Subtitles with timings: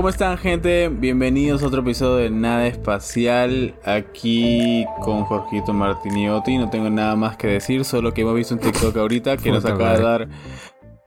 [0.00, 0.88] ¿cómo están gente?
[0.88, 3.74] Bienvenidos a otro episodio de Nada Espacial.
[3.84, 6.56] Aquí con Jorgito Martiniotti.
[6.56, 9.62] No tengo nada más que decir, solo que hemos visto un TikTok ahorita que nos
[9.66, 10.28] acaba de dar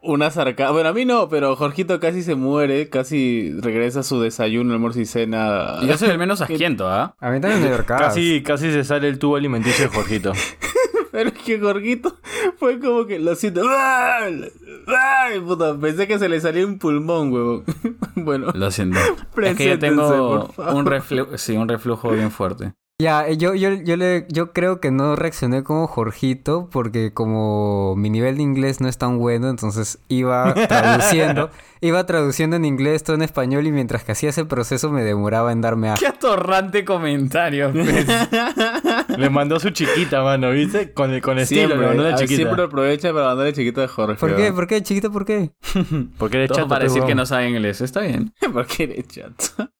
[0.03, 0.73] una sarcasmo.
[0.73, 4.99] Bueno, a mí no, pero Jorgito casi se muere, casi regresa a su desayuno, almuerzo
[4.99, 5.79] y cena.
[5.87, 7.15] Yo soy el menos asquiento, ¿ah?
[7.19, 7.75] A mí también me.
[7.85, 10.33] Casi, casi se sale el tubo alimenticio de Jorgito.
[11.13, 12.17] Pero es que Jorgito
[12.57, 13.61] fue como que lo siento.
[13.69, 14.51] ¡Ay!
[14.87, 15.77] ¡Ay, puta!
[15.77, 17.63] Pensé que se le salía un pulmón, huevón.
[18.15, 18.97] bueno, Lo siento.
[19.43, 22.73] es que yo tengo un reflujo, sí, un reflujo bien fuerte.
[23.01, 27.95] Ya, eh, yo, yo, yo, le, yo creo que no reaccioné como Jorgito porque como
[27.97, 31.49] mi nivel de inglés no es tan bueno, entonces iba traduciendo,
[31.81, 35.51] iba traduciendo en inglés todo en español y mientras que hacía ese proceso me demoraba
[35.51, 35.95] en darme a...
[35.95, 37.71] Qué atorrante comentario.
[37.73, 38.07] pues.
[39.17, 40.93] Le mandó su chiquita, mano, ¿viste?
[40.93, 42.43] Con, el, con estilo, siempre, le mandó la ah, chiquita.
[42.43, 44.19] siempre aprovecha para mandarle chiquito de Jorge.
[44.19, 44.53] ¿Por qué?
[44.53, 45.11] ¿Por qué, chiquito?
[45.11, 45.51] ¿Por qué?
[46.19, 47.81] Porque eres chato, para pe, decir que no sabe inglés.
[47.81, 48.33] Está bien.
[48.53, 49.71] ¿Por qué eres chato?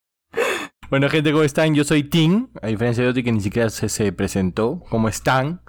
[0.90, 1.74] Bueno, gente, ¿cómo están?
[1.74, 4.84] Yo soy Tim, a diferencia de Oti que ni siquiera se, se presentó.
[4.90, 5.62] ¿Cómo están?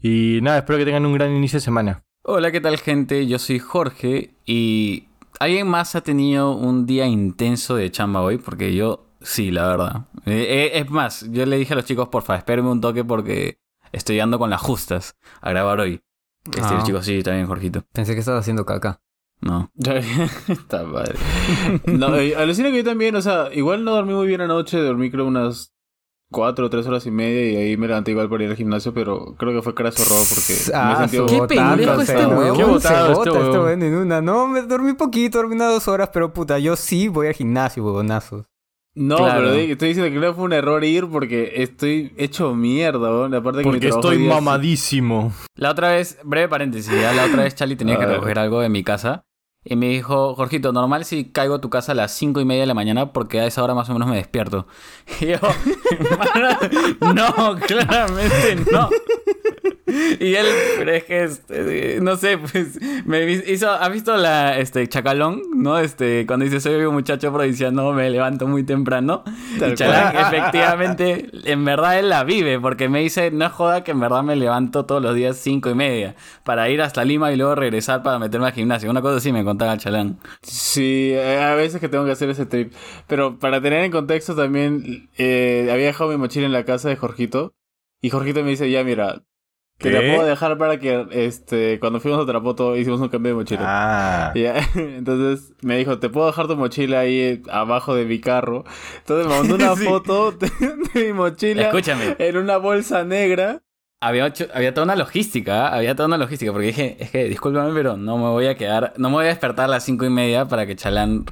[0.00, 2.02] Y nada, espero que tengan un gran inicio de semana.
[2.22, 3.26] Hola, ¿qué tal, gente?
[3.26, 5.08] Yo soy Jorge y
[5.40, 8.38] ¿alguien más ha tenido un día intenso de chamba hoy?
[8.38, 10.06] Porque yo sí, la verdad.
[10.24, 13.58] Eh, eh, es más, yo le dije a los chicos, porfa, espérenme un toque porque
[13.92, 16.00] estoy dando con las justas a grabar hoy.
[16.46, 16.72] Este, Ah.
[16.74, 17.82] los chicos, sí, bien, Jorgito.
[17.92, 19.00] Pensé que estaba haciendo caca.
[19.40, 19.70] No.
[20.48, 21.16] Está padre.
[21.86, 25.10] No, eh, alucina que yo también, o sea, igual no dormí muy bien anoche, dormí
[25.10, 25.74] creo unas
[26.30, 28.92] cuatro o tres horas y media y ahí me levanté igual para ir al gimnasio,
[28.92, 30.54] pero creo que fue craso robo porque
[30.88, 31.32] me sentí...
[31.32, 32.56] ¿Qué pendejo este huevón?
[32.56, 34.20] Qué botado este este huevón en una.
[34.20, 37.84] No, me dormí poquito, dormí unas dos horas, pero puta, yo sí voy al gimnasio,
[37.84, 38.46] huevonazos.
[38.96, 39.40] No, Claro.
[39.50, 43.08] pero estoy diciendo que no fue un error ir porque estoy hecho mierda.
[43.26, 45.32] Aparte que mi Porque estoy mamadísimo.
[45.56, 48.68] La otra vez, breve paréntesis, ya la otra vez Charlie tenía que recoger algo de
[48.68, 49.24] mi casa.
[49.64, 52.62] Y me dijo, Jorgito, normal si caigo a tu casa a las cinco y media
[52.62, 54.66] de la mañana porque a esa hora más o menos me despierto.
[55.20, 55.38] Y yo,
[57.14, 58.88] no, claramente no.
[59.86, 60.46] Y él,
[60.78, 65.42] pero es que, este, no sé, pues, me hizo, ¿has visto la, este, Chacalón?
[65.54, 65.78] ¿No?
[65.78, 69.22] Este, cuando dice, soy un muchacho provinciano, me levanto muy temprano.
[69.56, 74.00] Y Chalán, efectivamente, en verdad él la vive, porque me dice, no joda que en
[74.00, 77.54] verdad me levanto todos los días cinco y media para ir hasta Lima y luego
[77.54, 78.90] regresar para meterme al gimnasio.
[78.90, 80.18] Una cosa así me contaba Chalán.
[80.42, 82.72] Sí, eh, a veces que tengo que hacer ese trip.
[83.06, 86.96] Pero para tener en contexto también, eh, había dejado mi mochila en la casa de
[86.96, 87.54] Jorgito.
[88.00, 89.22] Y Jorgito me dice, ya mira,
[89.78, 93.36] te la puedo dejar para que, este, cuando fuimos a Trapoto hicimos un cambio de
[93.36, 93.62] mochila.
[93.64, 94.32] Ah.
[94.36, 98.64] Ya, Entonces me dijo, te puedo dejar tu mochila ahí eh, abajo de mi carro.
[98.98, 99.84] Entonces me mandó una Sí.
[99.84, 100.50] foto de,
[100.94, 103.62] de mi mochila Escúchame, en una bolsa negra.
[104.06, 105.76] Había, había toda una logística, ¿ah?
[105.76, 108.92] había toda una logística, porque dije, es que discúlpame, pero no me voy a quedar,
[108.96, 111.24] no me voy a despertar a las cinco y media para que Chalán,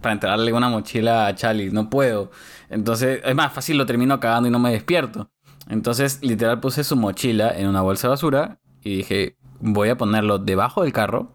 [0.00, 2.30] para entregarle una mochila a Charlie, no puedo.
[2.70, 5.30] Entonces, es más fácil, lo termino cagando y no me despierto.
[5.68, 10.38] Entonces, literal, puse su mochila en una bolsa de basura y dije, voy a ponerlo
[10.38, 11.32] debajo del carro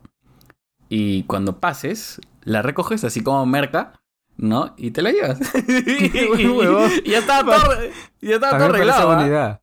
[0.90, 3.94] y cuando pases, la recoges así como merca.
[4.38, 4.74] ¿No?
[4.78, 5.38] Y te la llevas.
[5.68, 6.90] y, huevón.
[7.04, 7.76] y ya estaba todo,
[8.22, 9.12] ya estaba todo arreglado.
[9.12, 9.59] ¿ah?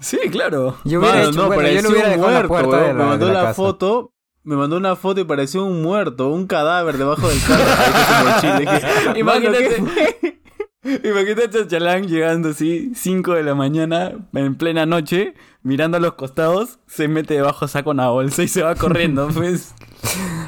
[0.00, 0.78] Sí, claro.
[0.84, 2.48] Yo hubiera Mano, hecho, no, bueno, yo parecía lo hubiera un dejado en la muerto,
[2.48, 2.82] puerta weón.
[2.82, 3.54] de la, Me mandó de la la casa.
[3.54, 4.12] foto.
[4.44, 8.58] Me mandó una foto y parecía un muerto, un cadáver debajo del carro.
[8.58, 10.38] Dije, Imagínate.
[11.08, 16.14] Imagínate a Chalán llegando así, 5 de la mañana, en plena noche, mirando a los
[16.14, 19.76] costados, se mete debajo, saca una bolsa y se va corriendo, pues.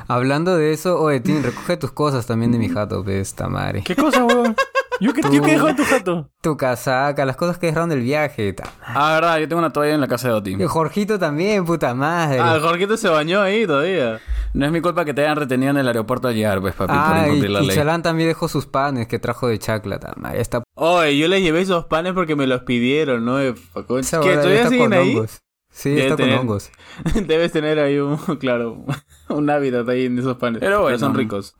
[0.09, 3.83] Hablando de eso, oye, Tim, recoge tus cosas también de mi jato, pues, esta madre.
[3.85, 4.57] ¿Qué cosa, weón?
[5.05, 6.31] ¿Yo qué, yo qué dejo en tu jato?
[6.41, 8.53] Tu casaca, las cosas que dejaron del viaje.
[8.55, 10.55] ta- Ah, verdad, yo tengo una toalla en la casa de Oti.
[10.59, 12.39] Y Jorgito también, puta madre.
[12.41, 14.21] Ah, Jorgito se bañó ahí todavía.
[14.55, 16.93] No es mi culpa que te hayan retenido en el aeropuerto al llegar, pues, papi,
[16.93, 17.77] por Ah, y, incumplir la y ley.
[17.77, 19.99] Chalán también dejó sus panes que trajo de chacla.
[19.99, 23.41] ta madre, está, Oye, yo les llevé esos panes porque me los pidieron, ¿no?
[23.41, 23.83] Eh, ¿Qué?
[23.83, 25.11] ¿Todavía está siguen con ahí?
[25.17, 25.41] hongos.
[25.71, 26.71] Sí, Debe está tener- con hongos.
[27.27, 28.85] Debes tener ahí un, claro,
[29.29, 30.61] un hábitat ahí en esos panes.
[30.61, 30.99] Pero bueno.
[30.99, 31.55] son ricos.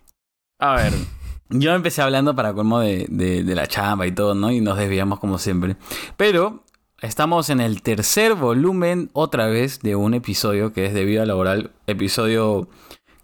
[0.61, 0.93] A ver,
[1.57, 4.51] yo empecé hablando para colmo de, de- la chamba y todo, ¿no?
[4.51, 5.77] Y nos desviamos como siempre.
[6.17, 6.65] Pero
[7.01, 11.71] estamos en el tercer volumen otra vez de un episodio que es de vida laboral,
[11.87, 12.69] episodio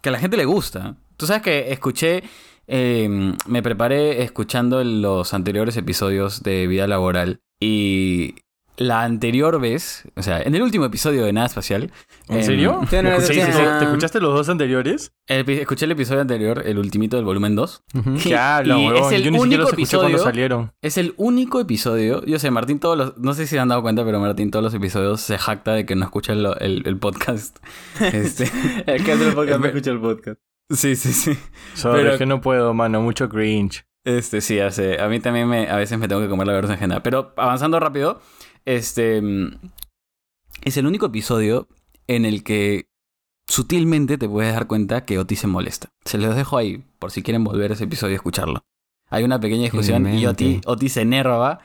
[0.01, 0.95] que a la gente le gusta.
[1.17, 2.23] Tú sabes que escuché,
[2.67, 8.35] eh, me preparé escuchando los anteriores episodios de vida laboral y
[8.81, 11.91] la anterior vez, o sea, en el último episodio de Nada Espacial.
[12.27, 12.79] ¿En em, serio?
[12.83, 13.79] Sí, ¿Te sí, escuchaste- sí.
[13.79, 15.13] ¿Te escuchaste los dos anteriores?
[15.27, 17.83] el escuché el episodio anterior, el ultimito del volumen 2.
[17.95, 18.09] Ujú.
[18.15, 18.97] Y- ¿Qué hablan, y weón?
[19.05, 20.71] es el Yo ni siquiera único los escuché cuando episodio- salieron.
[20.81, 22.25] Es el único episodio.
[22.25, 23.17] Yo sé, Martín, todos los.
[23.17, 25.85] No sé si se han dado cuenta, pero Martín, todos los episodios se jacta de
[25.85, 27.57] que no escucha el, el- el podcast.
[28.01, 28.45] Este,
[28.87, 30.39] El que hace el podcast no escucha el podcast.
[30.69, 31.37] Sí, sí, sí.
[31.75, 33.01] Sorry, Pero- es que no puedo, mano.
[33.01, 33.85] Mucho cringe.
[34.03, 36.75] Este, sí, hace, a mí también me, a veces me tengo que comer la versión
[36.75, 37.03] ajena.
[37.03, 38.19] Pero avanzando rápido,
[38.65, 39.21] este
[40.63, 41.67] es el único episodio
[42.07, 42.87] en el que
[43.47, 45.89] sutilmente te puedes dar cuenta que Oti se molesta.
[46.05, 48.63] Se los dejo ahí, por si quieren volver a ese episodio y escucharlo.
[49.09, 50.25] Hay una pequeña discusión y.
[50.25, 51.59] Oti se enerva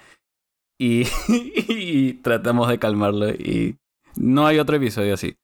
[0.78, 1.06] y,
[1.68, 3.78] y tratamos de calmarlo y
[4.16, 5.36] no hay otro episodio así.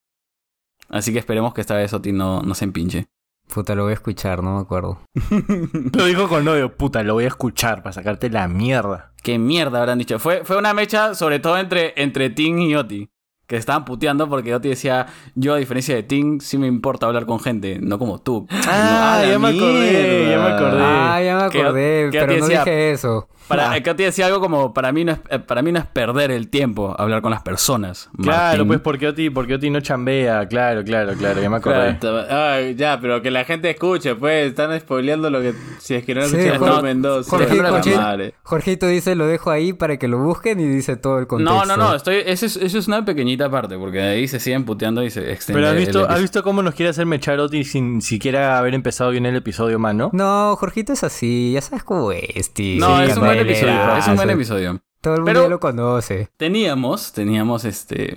[0.88, 3.08] Así que esperemos que esta vez Oti no, no se empinche.
[3.52, 4.98] Puta, lo voy a escuchar, no me acuerdo.
[5.94, 6.74] Lo dijo con odio.
[6.76, 9.12] Puta, lo voy a escuchar para sacarte la mierda.
[9.22, 10.18] ¿Qué mierda habrán dicho?
[10.18, 13.10] Fue, fue una mecha, sobre todo entre, entre Ting y Oti.
[13.46, 17.26] Que estaban puteando porque Oti decía, yo a diferencia de Ting, sí me importa hablar
[17.26, 18.46] con gente, no como tú.
[18.66, 20.82] Ah, ya me acordé, ya me acordé.
[20.82, 23.28] Ah, ya me acordé, que pero no decía- dije eso.
[23.48, 25.78] Para, Ah, que Oti decía algo como, para mí, no es, eh, para mí no
[25.78, 28.08] es perder el tiempo hablar con las personas.
[28.20, 28.66] Claro, Martín".
[28.68, 30.46] pues porque Oti, porque Oti no chambea.
[30.48, 31.40] Claro, claro, claro.
[31.40, 31.98] Ya me acordé.
[31.98, 32.26] Claro.
[32.30, 34.48] Ay, ya, pero que la gente escuche, pues.
[34.48, 35.54] Están spoileando lo que.
[35.78, 37.30] Si es que no Sí, escuchan Jorge- Mendoza.
[37.30, 38.34] Jorge- Jorge- madre.
[38.42, 41.54] Jorgito dice, lo dejo ahí para que lo busquen y dice todo el contexto.
[41.54, 44.40] No, no, no, estoy, eso, es, eso es una pequeñita parte, porque de ahí se
[44.40, 45.60] siguen puteando y se extiende.
[45.60, 46.22] Pero has el visto, has episodio.
[46.22, 50.10] visto cómo nos quiere hacer mechar Oti sin siquiera haber empezado bien el episodio, mano.
[50.12, 52.80] No, Jorgito es así, ya sabes cómo es, tío.
[52.80, 54.80] No, Sí, es un buen episodio, es un buen episodio.
[55.00, 56.28] Todo el mundo Pero- lo conoce.
[56.36, 58.16] Teníamos, teníamos este.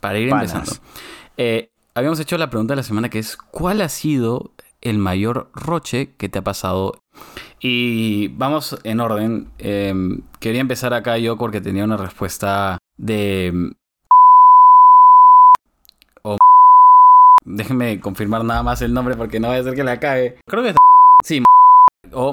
[0.00, 0.52] Para ir Panas.
[0.54, 0.80] empezando.
[1.38, 4.50] eh, habíamos hecho la pregunta de la semana que es: ¿Cuál ha sido
[4.82, 6.92] el mayor roche que te ha pasado?
[7.60, 9.48] Y vamos en orden.
[9.58, 9.94] eh,
[10.40, 13.72] quería empezar acá yo porque tenía una respuesta de.
[16.22, 16.36] O.
[17.44, 20.36] Déjenme confirmar nada más el nombre porque no vaya a ser que la cague.
[20.46, 20.74] Creo que
[21.24, 21.42] Sí,
[22.12, 22.32] o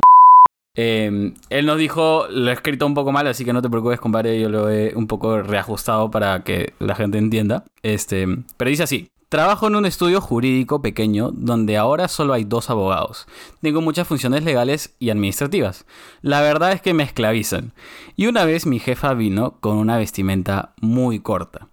[0.75, 3.99] eh, él nos dijo, lo he escrito un poco mal, así que no te preocupes,
[3.99, 7.63] compadre, yo lo he un poco reajustado para que la gente entienda.
[7.83, 8.27] Este,
[8.57, 13.25] pero dice así: Trabajo en un estudio jurídico pequeño donde ahora solo hay dos abogados.
[13.61, 15.87] Tengo muchas funciones legales y administrativas.
[16.21, 17.73] La verdad es que me esclavizan.
[18.15, 21.67] Y una vez mi jefa vino con una vestimenta muy corta.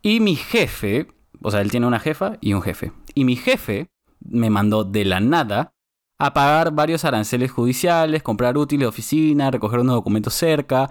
[0.00, 1.08] Y mi jefe,
[1.42, 2.92] o sea, él tiene una jefa y un jefe.
[3.14, 3.88] Y mi jefe
[4.20, 5.74] me mandó de la nada
[6.18, 10.90] a pagar varios aranceles judiciales, comprar útiles de oficina, recoger unos documentos cerca,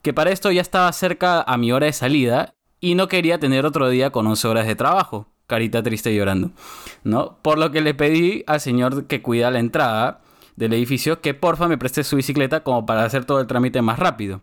[0.00, 3.66] que para esto ya estaba cerca a mi hora de salida y no quería tener
[3.66, 6.50] otro día con 11 horas de trabajo, carita triste y llorando,
[7.04, 7.38] ¿no?
[7.42, 10.20] Por lo que le pedí al señor que cuida la entrada
[10.56, 13.98] del edificio que porfa me preste su bicicleta como para hacer todo el trámite más
[13.98, 14.42] rápido.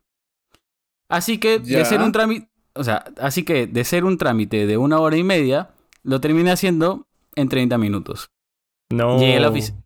[1.10, 4.78] Así que de ser un trámite, o sea, así que de ser un trámite de
[4.78, 5.72] una hora y media,
[6.04, 8.30] lo terminé haciendo en 30 minutos.
[8.92, 9.20] No.
[9.20, 9.84] Llegué a la oficina.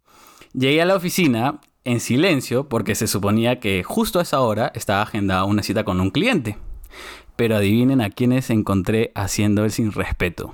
[0.53, 5.01] Llegué a la oficina en silencio porque se suponía que justo a esa hora estaba
[5.01, 6.57] agendada una cita con un cliente.
[7.35, 10.53] Pero adivinen a quiénes encontré haciendo el sin respeto.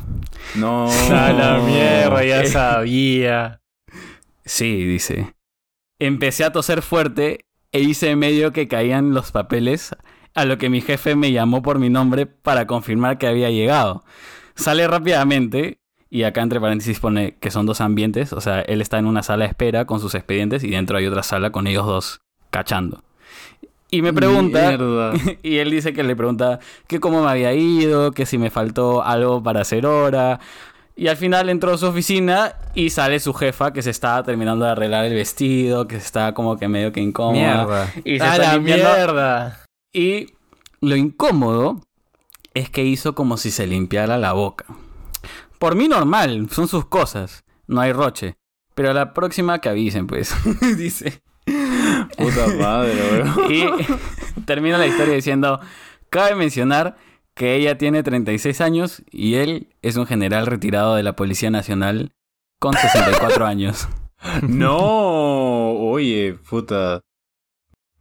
[0.55, 0.89] No.
[1.11, 3.61] A la mierda, ya sabía.
[4.45, 5.33] Sí, dice.
[5.99, 9.93] Empecé a toser fuerte e hice medio que caían los papeles,
[10.33, 14.05] a lo que mi jefe me llamó por mi nombre para confirmar que había llegado.
[14.55, 15.78] Sale rápidamente,
[16.09, 19.23] y acá entre paréntesis pone que son dos ambientes, o sea, él está en una
[19.23, 23.03] sala de espera con sus expedientes y dentro hay otra sala con ellos dos cachando.
[23.91, 25.13] Y me pregunta, Mierda.
[25.43, 29.03] y él dice que le pregunta que cómo me había ido, que si me faltó
[29.03, 30.39] algo para hacer hora.
[30.95, 34.65] Y al final entró a su oficina y sale su jefa que se estaba terminando
[34.65, 37.33] de arreglar el vestido, que se estaba como que medio que incómoda.
[37.33, 37.93] Mierda.
[38.03, 39.59] Y se A está la mierda.
[39.93, 40.33] Y
[40.81, 41.81] lo incómodo
[42.53, 44.65] es que hizo como si se limpiara la boca.
[45.59, 48.37] Por mí normal, son sus cosas, no hay roche.
[48.75, 50.33] Pero a la próxima que avisen, pues,
[50.77, 51.21] dice.
[52.17, 53.51] Puta madre, weón.
[53.51, 55.59] Y termina la historia diciendo,
[56.09, 56.95] cabe mencionar
[57.33, 62.13] que ella tiene 36 años y él es un general retirado de la Policía Nacional
[62.59, 63.87] con 64 años.
[64.41, 66.99] No, oye, puta.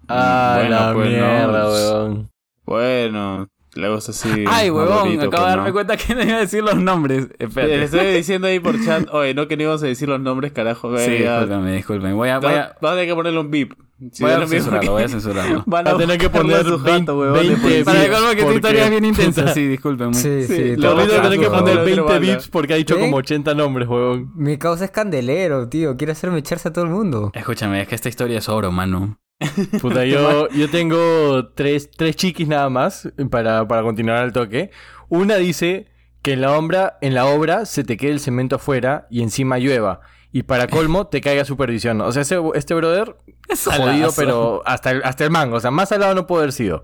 [0.08, 1.16] A Bueno, la pues, no.
[1.16, 2.30] mierda, weón.
[2.64, 3.46] Bueno,
[3.78, 4.28] luego es así.
[4.47, 5.73] Ay, huevón, acabo de pues, darme ¿no?
[5.73, 7.28] cuenta que no iba a decir los nombres.
[7.38, 7.85] Le Espérate.
[7.85, 10.97] estoy diciendo ahí por chat, oye, no que no íbamos a decir los nombres, carajo.
[10.99, 12.12] Sí, discúlpame, discúlpame.
[12.12, 13.75] Voy a, voy a, Vas a tener que ponerle un beep.
[14.12, 15.64] Si voy a censurarlo, voy a censurarlo.
[15.66, 17.85] Van Va a tener que poner a su jato, 20, huevón, de 20 policía.
[17.85, 20.14] Para beeps, colmo que tu porque- historia es bien intensa, sí, discúlpenme.
[20.14, 20.76] Sí, Sí, sí.
[20.76, 22.18] lo que otro tener que poner lo otro 20 banda.
[22.20, 23.00] bips porque ha dicho ¿Eh?
[23.00, 24.30] como 80 nombres, weón.
[24.37, 25.97] Mi causa es candelero, tío.
[25.97, 27.32] Quiere hacerme echarse a todo el mundo.
[27.35, 29.18] Escúchame, es que esta historia es oro, mano.
[29.80, 34.71] Puta, yo, yo tengo tres, tres chiquis nada más para, para continuar al toque.
[35.09, 35.87] Una dice
[36.23, 39.59] que en la obra, en la obra se te quede el cemento afuera y encima
[39.59, 40.00] llueva.
[40.33, 42.00] Y para colmo te caiga supervisión.
[42.00, 43.16] O sea, ese- este brother
[43.64, 44.14] jodido, Salazo.
[44.16, 45.57] pero hasta el, hasta el mango.
[45.57, 46.83] O sea, más salado no puede haber sido.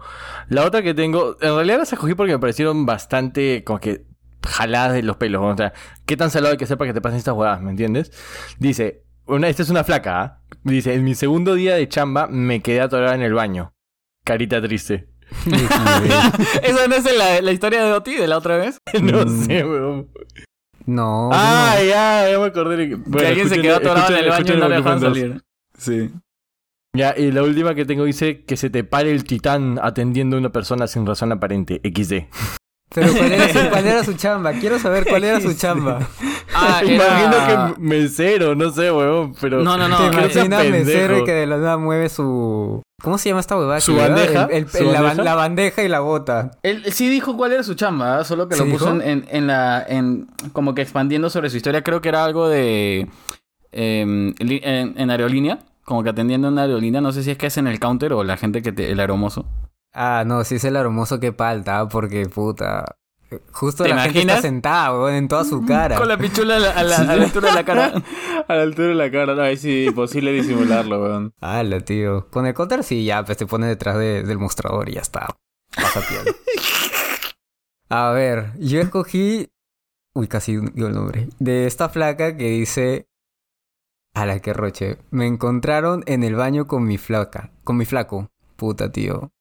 [0.48, 4.06] La otra que tengo, en realidad las escogí porque me parecieron bastante, como que
[4.46, 5.42] jaladas de los pelos.
[5.42, 5.74] O sea,
[6.06, 7.60] ¿qué tan salado hay que ser para que te pasen estas jugadas?
[7.60, 8.12] ¿Me entiendes?
[8.58, 10.40] Dice, una, esta es una flaca, ¿ah?
[10.62, 13.72] Dice, en mi segundo día de chamba me quedé atorada en el baño.
[14.24, 15.08] Carita triste.
[16.62, 18.78] ¿Esa no es la, la historia de Oti de la otra vez?
[19.02, 19.44] no Mm.
[19.46, 20.08] sé, weón.
[20.86, 21.30] No.
[21.32, 22.88] Ah, ya, ya me acordé.
[22.88, 25.00] que- bueno, alguien se quedó atorado en el baño y no le cuentas.
[25.02, 25.42] salir.
[25.78, 26.10] Sí.
[26.96, 30.40] Ya, y la última que tengo dice que se te pare el titán atendiendo a
[30.40, 31.80] una persona sin razón aparente.
[31.82, 32.28] XD.
[32.94, 34.52] Pero ¿cuál era, su, cuál era su chamba?
[34.52, 36.06] Quiero saber cuál era su chamba.
[36.54, 37.74] Ah, Imagino era...
[37.74, 39.62] que mesero, no sé, weón, pero...
[39.62, 39.96] No, no, no.
[40.10, 42.82] ¿Te que no sea imaginas mesero y que de la nada mueve su...
[43.02, 43.80] ¿Cómo se llama esta huevada?
[43.80, 44.44] ¿Su bandeja?
[44.44, 45.22] El- el- ¿Su bandeja?
[45.24, 46.52] la bandeja y la bota.
[46.62, 49.84] Él sí dijo cuál era su chamba, solo que lo ¿Sí puso en, en, la.
[49.86, 51.82] En, como que expandiendo sobre su historia.
[51.82, 53.08] Creo que era algo de.
[53.72, 55.58] em, en, en aerolínea.
[55.84, 57.02] Como que atendiendo en aerolínea.
[57.02, 58.90] No sé si es que es en el counter o la gente que te.
[58.90, 59.44] El aeromozo.
[59.92, 62.96] Ah, no, sí es el hermoso que palta, porque puta...
[63.52, 64.36] Justo ¿Te la gente imaginas?
[64.36, 65.96] está sentada, weón, en toda su cara.
[65.96, 67.92] Con la pichula a la, a la- a la altura de la cara.
[68.48, 71.32] A la altura de la cara, no, sí, imposible disimularlo, weón.
[71.40, 72.28] Hala, tío.
[72.30, 75.28] Con el counter sí, ya, pues te pone detrás de- del mostrador y ya está.
[75.74, 76.34] Pasa piel.
[77.88, 79.50] A ver, yo escogí...
[80.14, 81.28] Uy, casi digo el nombre.
[81.38, 83.08] De esta flaca que dice...
[84.14, 84.98] A la que roche.
[85.10, 87.50] Me encontraron en el baño con mi flaca.
[87.64, 88.30] Con mi flaco.
[88.56, 89.32] Puta, tío.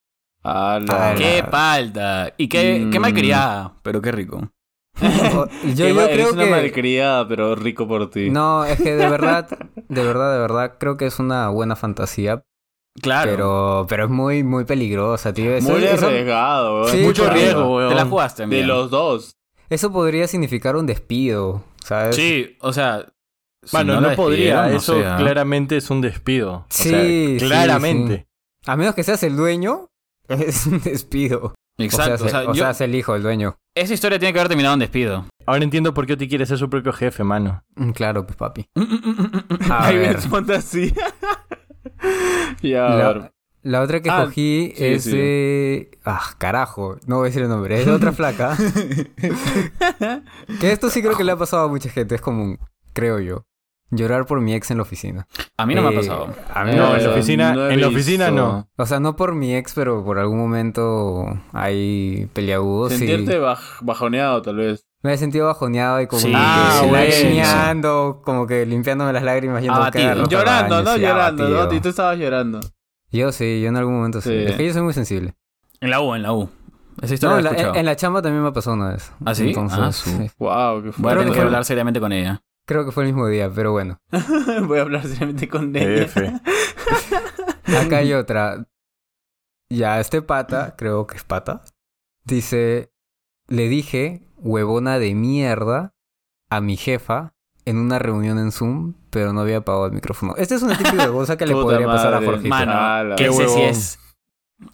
[0.44, 1.16] Ala.
[1.18, 2.34] Qué palta.
[2.38, 3.02] Y qué, qué Mm.
[3.02, 3.74] malcriada.
[3.82, 4.50] Pero qué rico.
[5.02, 6.50] O- Yo, Qué yo creo una que...
[6.52, 8.30] malcriada, pero rico por ti.
[8.30, 9.48] No, es que de verdad,
[9.90, 12.44] de verdad, de verdad, creo que es una buena fantasía.
[13.02, 13.32] Claro.
[13.32, 15.52] Pero, pero es muy, muy peligrosa, tío.
[15.56, 16.90] Eso, Muy eso- arriesgado, weón.
[16.92, 17.40] Sí, Mucho claro.
[17.40, 17.90] riesgo, weón.
[17.90, 18.68] Te la jugaste, De mira.
[18.68, 19.36] los dos.
[19.70, 22.16] eso podría significar un despido, ¿sabes?
[22.16, 23.08] Sí, o sea.
[23.64, 26.54] si Bueno, no, podría, no eso claramente es un despido.
[26.54, 28.28] O Sí, sí, claramente.
[28.68, 29.90] A menos que seas el dueño,
[30.30, 31.54] es un despido.
[31.78, 32.26] Exacto.
[32.26, 33.56] O sea, O sea, o yo- seas el hijo, el dueño.
[33.76, 35.26] esa historia tiene que haber terminado en despido.
[35.46, 37.64] Ahora entiendo por qué Oti quiere ser su propio jefe, mano.
[37.76, 38.66] Mm, Claro, pues papi.
[39.70, 40.94] A Ahí ver, fantasía.
[42.62, 42.72] ver.
[42.72, 43.32] la,
[43.64, 45.12] la otra que Ah, cogí sí, es sí.
[45.18, 45.92] de...
[46.06, 46.98] Ah, carajo.
[47.08, 47.80] No voy a decir el nombre.
[47.80, 48.56] Es de otra flaca.
[50.60, 52.16] que esto sí creo que le ha pasado a mucha gente.
[52.16, 52.60] Es común,
[52.94, 53.46] creo yo.
[53.96, 55.28] Llorar por mi ex en la oficina.
[55.58, 56.28] A mí no me ha Eh, pasado.
[56.54, 58.68] A mí no, No, en la oficina- no en la oficina no.
[58.78, 62.94] O sea, no por mi ex, pero por algún momento hay peleagudos.
[62.94, 64.86] y Sentirte baj- bajoneado, tal vez.
[65.02, 68.22] Me he sentido bajoneado y como Sí, que Ah, bueno.
[68.24, 70.94] como que limpiándome las lágrimas yendo Ah, a caer tío, Llorando, ¿no?
[70.96, 71.68] sí, Llorando, abatido.
[71.70, 71.74] ¿no?
[71.74, 72.60] Y tú estabas llorando.
[73.12, 74.30] Yo sí, yo en algún momento sí.
[74.30, 74.36] Sí.
[74.48, 75.36] Es que yo soy muy sensible.
[75.82, 76.50] En la U, en la U.
[77.02, 77.76] Esa historia No, la en la, escuchado.
[77.80, 79.12] en la chamba también me pasó una vez.
[79.26, 79.48] ¿Ah, sí?
[79.50, 80.30] Entonces, Ah, su- sí.
[80.40, 81.20] Wow, qué Voy a fuerte.
[81.20, 82.42] tener que hablar seriamente con ella.
[82.66, 84.00] Creo que fue el mismo día, pero bueno.
[84.68, 86.08] Voy a hablar seriamente con ella.
[87.82, 88.66] Acá hay otra.
[89.70, 91.64] Ya, este pata, creo que es pata,
[92.26, 92.92] dice,
[93.48, 95.94] le dije huevona de mierda
[96.50, 97.34] a mi jefa
[97.66, 100.36] en una reunión en Zoom, pero no había apagado el micrófono.
[100.38, 102.22] Este es una típica cosa que le podría pasar a.
[102.22, 102.50] Jorgito.
[102.50, 103.56] Mano, que ese huevón.
[103.56, 104.00] sí es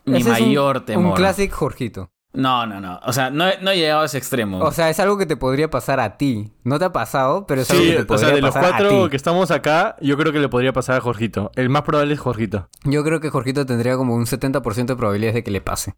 [0.05, 1.05] mi Ese es un- mayor temor.
[1.05, 2.11] Un classic Jorgito.
[2.31, 2.99] No, no, no.
[3.05, 4.59] O sea, no, he- no he llegado a ese extremo.
[4.59, 6.51] O sea, es algo que te podría pasar a ti.
[6.63, 8.65] No te ha pasado, pero es algo que te o podría sea, de los pasar
[8.65, 9.09] a cuatro ti.
[9.09, 11.51] que estamos acá, yo creo que le podría pasar a Jorgito.
[11.55, 12.69] El más probable es Jorgito.
[12.83, 15.95] Yo creo que Jorgito tendría como un 70% de probabilidades de que le pase.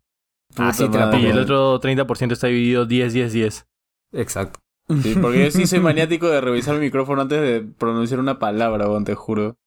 [0.58, 1.18] Así te la.
[1.18, 3.66] Y el otro 30% está dividido 10-10-10.
[4.14, 4.60] Exacto.
[5.02, 8.88] Sí, porque yo sí soy maniático de revisar el micrófono antes de pronunciar una palabra,
[9.04, 9.58] te juro.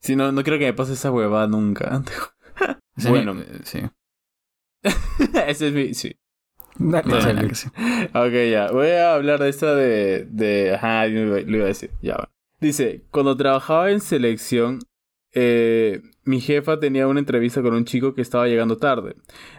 [0.00, 2.02] Si no, no quiero que me pase esa huevada nunca.
[3.08, 3.36] bueno.
[3.64, 3.82] sí.
[5.46, 5.94] Ese es mi...
[5.94, 6.16] Sí.
[6.78, 7.68] Dale, que sí.
[8.14, 8.70] Ok, ya.
[8.70, 10.26] Voy a hablar de esta de...
[10.30, 10.74] de...
[10.74, 11.90] Ajá, lo iba, a decir.
[12.00, 12.30] Ya va.
[12.60, 14.80] Dice, cuando trabajaba en selección,
[15.32, 19.16] eh, mi jefa tenía una entrevista con un chico que estaba llegando tarde.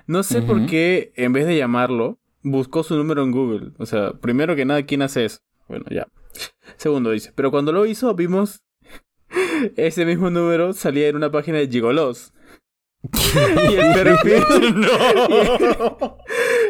[0.08, 3.72] No sé por qué, en vez de llamarlo, buscó su número en Google.
[3.78, 5.40] O sea, primero que nada, ¿quién hace eso?
[5.68, 6.08] Bueno, ya.
[6.78, 8.62] Segundo dice, pero cuando lo hizo, vimos
[9.76, 12.34] ese mismo número salía en una página de Gigolos.
[13.70, 14.44] Y el perfil...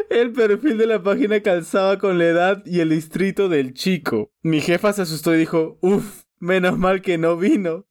[0.10, 4.32] El perfil de la página calzaba con la edad y el distrito del chico.
[4.42, 7.86] Mi jefa se asustó y dijo, uff, menos mal que no vino.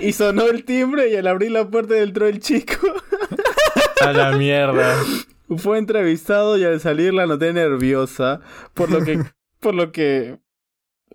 [0.00, 2.74] Y sonó el timbre y al abrir la puerta entró el chico.
[4.00, 4.96] A la mierda.
[5.58, 8.40] Fue entrevistado y al salir la noté nerviosa,
[8.72, 9.20] por lo que...
[9.60, 10.38] por lo que...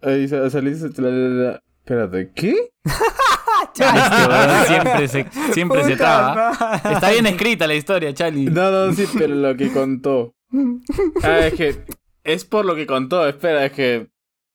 [0.03, 0.71] Ahí sa- salí...
[0.71, 2.55] Espérate, ¿qué?
[3.63, 5.93] Este weón siempre se, siempre se.
[5.93, 8.45] Está bien escrita la historia, Charlie.
[8.49, 10.33] No, no, sí, pero lo que contó.
[11.23, 11.75] Ah, es que...
[12.23, 14.09] Es por lo que contó, espera, es que...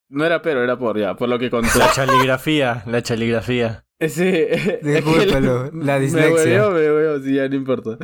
[0.08, 1.78] No era pero, era por ya, por lo que contó.
[1.78, 3.84] La chaligrafía, la chaligrafía.
[4.00, 4.32] Sí,
[4.82, 6.32] Discúlpalo, la Me dislexia.
[6.34, 7.96] huevió, me huevió, sí, ya no importa.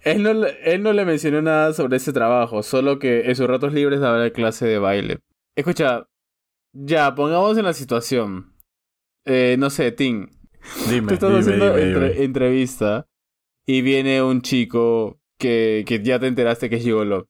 [0.00, 3.46] él no, le- él no le mencionó nada sobre ese trabajo, solo que en sus
[3.46, 5.18] ratos libres daba clase de baile.
[5.54, 6.08] Escucha,
[6.72, 8.52] ya, pongamos en la situación.
[9.26, 10.28] Eh, no sé, Tim,
[10.88, 12.24] Dime, Tú estás dime, haciendo dime, entre- dime.
[12.24, 13.06] entrevista
[13.66, 17.26] y viene un chico que, que ya te enteraste que es gigolo.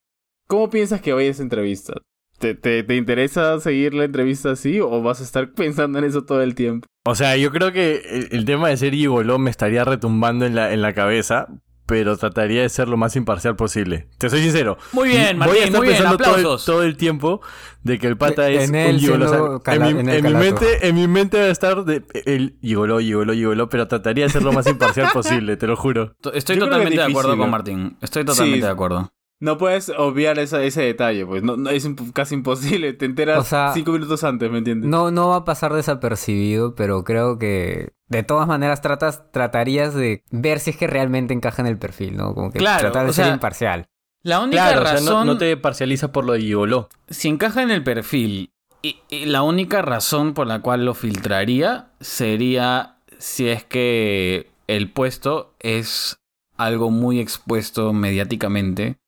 [0.47, 1.94] ¿Cómo piensas que vaya esa entrevista?
[2.38, 6.25] ¿Te, te, ¿Te interesa seguir la entrevista así o vas a estar pensando en eso
[6.25, 6.87] todo el tiempo?
[7.06, 10.54] O sea, yo creo que el, el tema de ser gigoló me estaría retumbando en
[10.54, 11.49] la, en la cabeza,
[11.90, 14.06] pero trataría de ser lo más imparcial posible.
[14.16, 14.78] Te soy sincero.
[14.92, 16.64] Muy bien, Voy a Martín, estar muy bien, pensando todo el, aplausos.
[16.64, 17.40] todo el tiempo
[17.82, 19.26] de que el pata De- es en un él gigoló.
[19.26, 20.61] O sea, siendo cala- en mi, en el en mi calato.
[20.62, 24.30] mente, en mi mente va a estar de, el gigoló, gigoló, gigoló, pero trataría de
[24.30, 26.14] ser lo más imparcial posible, te lo juro.
[26.20, 27.50] To- Estoy Yo totalmente de acuerdo con.
[27.50, 27.97] Martín.
[28.00, 28.62] Estoy totalmente Sí.
[28.66, 29.12] de acuerdo.
[29.40, 31.42] No puedes obviar esa, ese detalle, pues.
[31.42, 32.92] No, no, es casi imposible.
[32.92, 34.88] Te enteras O sea, cinco minutos antes, ¿me entiendes?
[34.90, 40.23] No, no va a pasar desapercibido, pero creo que de todas maneras tratas, tratarías de
[40.30, 42.35] ver si es que realmente encaja en el perfil, ¿no?
[42.35, 43.88] Como que Claro, tratar de o ser sea, imparcial.
[44.23, 45.26] La única Claro, o sea, razón...
[45.26, 46.90] no, no te parcializas por lo de gigoló.
[47.09, 51.88] Si encaja en el perfil y, y la única razón por la cual lo filtraría
[52.00, 56.18] sería si es que el puesto es
[56.59, 58.99] algo muy expuesto mediáticamente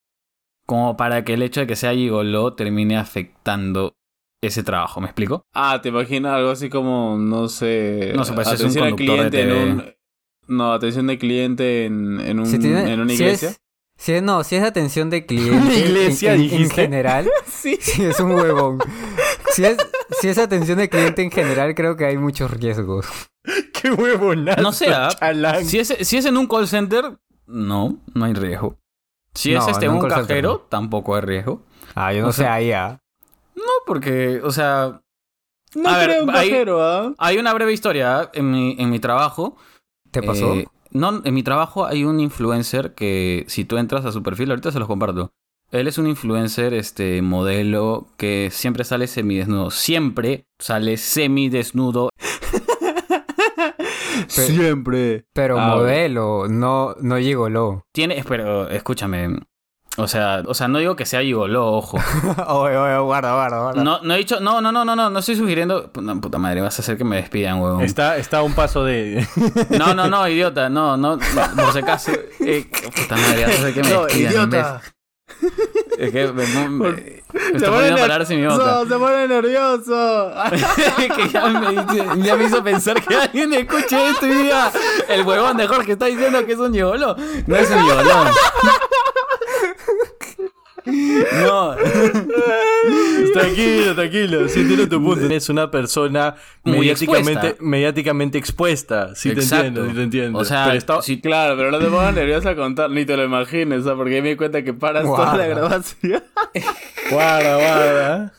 [0.66, 3.94] como para que el hecho de que sea gigoló termine afectando
[4.42, 5.42] ese trabajo, ¿me explico?
[5.54, 8.12] Ah, te imaginas algo así como, no sé.
[8.16, 9.94] No sé, pues, es un atención al conductor de cliente en un.
[10.48, 13.50] No, atención de cliente en, en, un, Si tiene- en una si iglesia.
[13.50, 13.60] es-
[13.96, 17.76] si es- no, si es atención de cliente ¿Una iglesia, en, en- general, Sí.
[17.80, 18.78] si es un huevón.
[19.52, 19.76] Si es,
[20.20, 23.06] si es atención de cliente en general, creo que hay muchos riesgos.
[23.80, 25.08] Qué huevonazo, No sé, ¿ah?
[25.18, 25.64] chalán.
[25.64, 28.78] Si es, si es en un call center, no, no hay riesgo.
[29.34, 31.62] Si es este un center cajero, tampoco hay riesgo.
[31.94, 32.98] Ah, yo no O sé sea- ahí, ah.
[33.54, 35.00] No, porque, o sea,
[35.74, 37.14] No A ver, creo un cajero, ¿ah?
[37.18, 38.30] hay una breve historia ¿ah?
[38.34, 39.56] en mi, en mi trabajo.
[40.10, 40.54] ¿Te pasó?
[40.54, 44.50] Eh, no, en mi trabajo hay un influencer que si tú entras a su perfil,
[44.50, 45.30] ahorita se los comparto.
[45.70, 49.70] Él es un influencer, este, modelo que siempre sale semidesnudo.
[49.70, 52.10] Siempre sale semidesnudo.
[54.28, 55.26] Siempre.
[55.32, 57.86] Pero Ah, modelo, no, no gigoló.
[57.92, 59.38] Tiene, pero escúchame.
[59.98, 61.98] O sea, o sea, no digo que sea gigoló, ojo.
[62.48, 63.84] oye, oye, guarda, guarda, guarda.
[63.84, 65.90] No, no he dicho, no, no, no, no, no, no estoy sugiriendo.
[66.00, 67.82] No, puta madre, vas a hacer que me despidan, huevón.
[67.82, 69.26] Está, está a un paso de...
[69.78, 71.22] No, no, no, idiota, no, no, no,
[71.62, 72.10] por si acaso.
[72.40, 74.32] Eh, puta madre, vas a hacer que me No, despidan.
[74.32, 74.82] idiota.
[75.98, 76.68] Es que me, me,
[77.52, 78.18] me Se pone mi boca.
[78.18, 80.32] nervioso, se pone nervioso.
[81.16, 84.70] que ya me, dice- ya me hizo pensar que alguien escuche esto y diga
[85.08, 87.16] el huevón de Jorge está diciendo que es un yolo.
[87.46, 88.10] No es un yolo.
[90.84, 91.76] No.
[93.32, 94.48] Tranquilo, tranquilo.
[94.48, 95.26] Sí, entiendo tu punto.
[95.34, 97.56] Es una persona Muy mediáticamente, expuesta.
[97.64, 99.14] mediáticamente expuesta.
[99.14, 99.66] Sí, te Exacto.
[99.66, 100.38] entiendo, sí te entiendo.
[100.38, 103.16] O sea, Pero está- si- Claro, pero no te pongas nervioso a contar, ni te
[103.16, 106.22] lo imagines, porque me di cuenta que paras toda la grabación.
[107.10, 108.32] Guarda, guarda.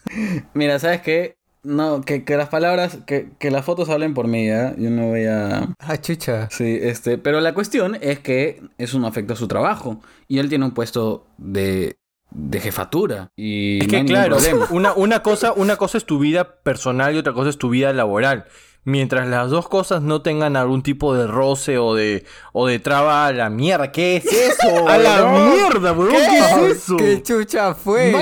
[0.54, 1.36] Mira, ¿sabes qué?
[1.64, 4.76] No, que, que las palabras, que, que las fotos hablen por mí, ¿ya?
[4.78, 5.70] Yo no voy a...
[5.80, 6.50] Ah, chucha.
[6.52, 10.02] Sí, este, pero la cuestión es que eso no afecta a su trabajo.
[10.28, 11.96] Y él tiene un puesto de,
[12.34, 13.32] de jefatura.
[13.36, 14.38] Y Es no que claro,
[14.72, 17.94] una, una, cosa, una cosa es tu vida personal y otra cosa es tu vida
[17.94, 18.46] laboral.
[18.86, 23.28] Mientras las dos cosas no tengan algún tipo de roce o de, o de traba
[23.28, 23.94] a la mierda.
[23.94, 24.88] ¿Qué es eso?
[24.90, 26.12] ¡A la mierda, weón!
[26.12, 26.98] ¿Qué ¿Qué es es eso?
[26.98, 28.14] ¿Qué chucha fue?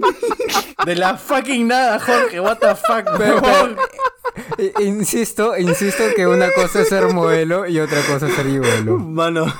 [0.86, 2.40] De la fucking nada, Jorge.
[2.40, 3.76] What the fuck, weón?
[4.58, 8.98] I- Insisto, insisto que una cosa es ser modelo y otra cosa es ser gigolo.
[8.98, 9.52] Mano,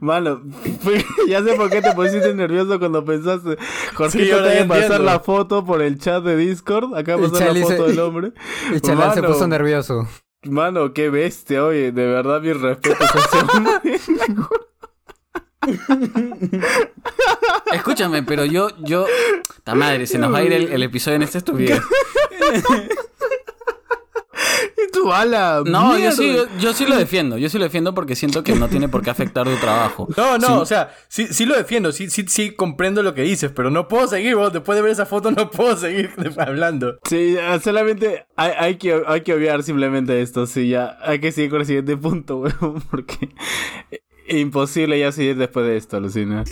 [0.00, 0.42] mano,
[1.28, 3.56] ya sé por qué te pusiste nervioso cuando pensaste.
[3.94, 6.94] Jorge, Sí, ahora te voy a pasar la foto por el chat de Discord.
[6.96, 8.32] Acá pasar la foto se- del hombre.
[8.74, 10.06] Y Chalán se puso nervioso.
[10.44, 11.90] Mano, qué bestia, oye.
[11.92, 14.00] De verdad, mis respetos a ese hombre.
[17.72, 19.06] Escúchame, pero yo, yo...
[19.64, 21.80] Ta madre, se nos va a ir el, el episodio en esta estupidez.
[24.76, 25.62] Y tu ala.
[25.66, 27.36] No, yo sí, yo, yo sí lo defiendo.
[27.38, 30.06] Yo sí lo defiendo porque siento que no tiene por qué afectar tu trabajo.
[30.16, 30.52] No, no, Sí.
[30.54, 33.88] o sea, sí, sí lo defiendo, sí, sí, sí comprendo lo que dices, pero no
[33.88, 34.52] puedo seguir, weón.
[34.52, 36.98] Después de ver esa foto no puedo seguir hablando.
[37.08, 40.46] Sí, solamente hay, hay, que, hay que obviar simplemente esto.
[40.46, 42.80] Sí, ya hay que seguir con el siguiente punto, weón.
[42.90, 43.30] Porque
[44.28, 46.44] imposible ya seguir después de esto, Lucina.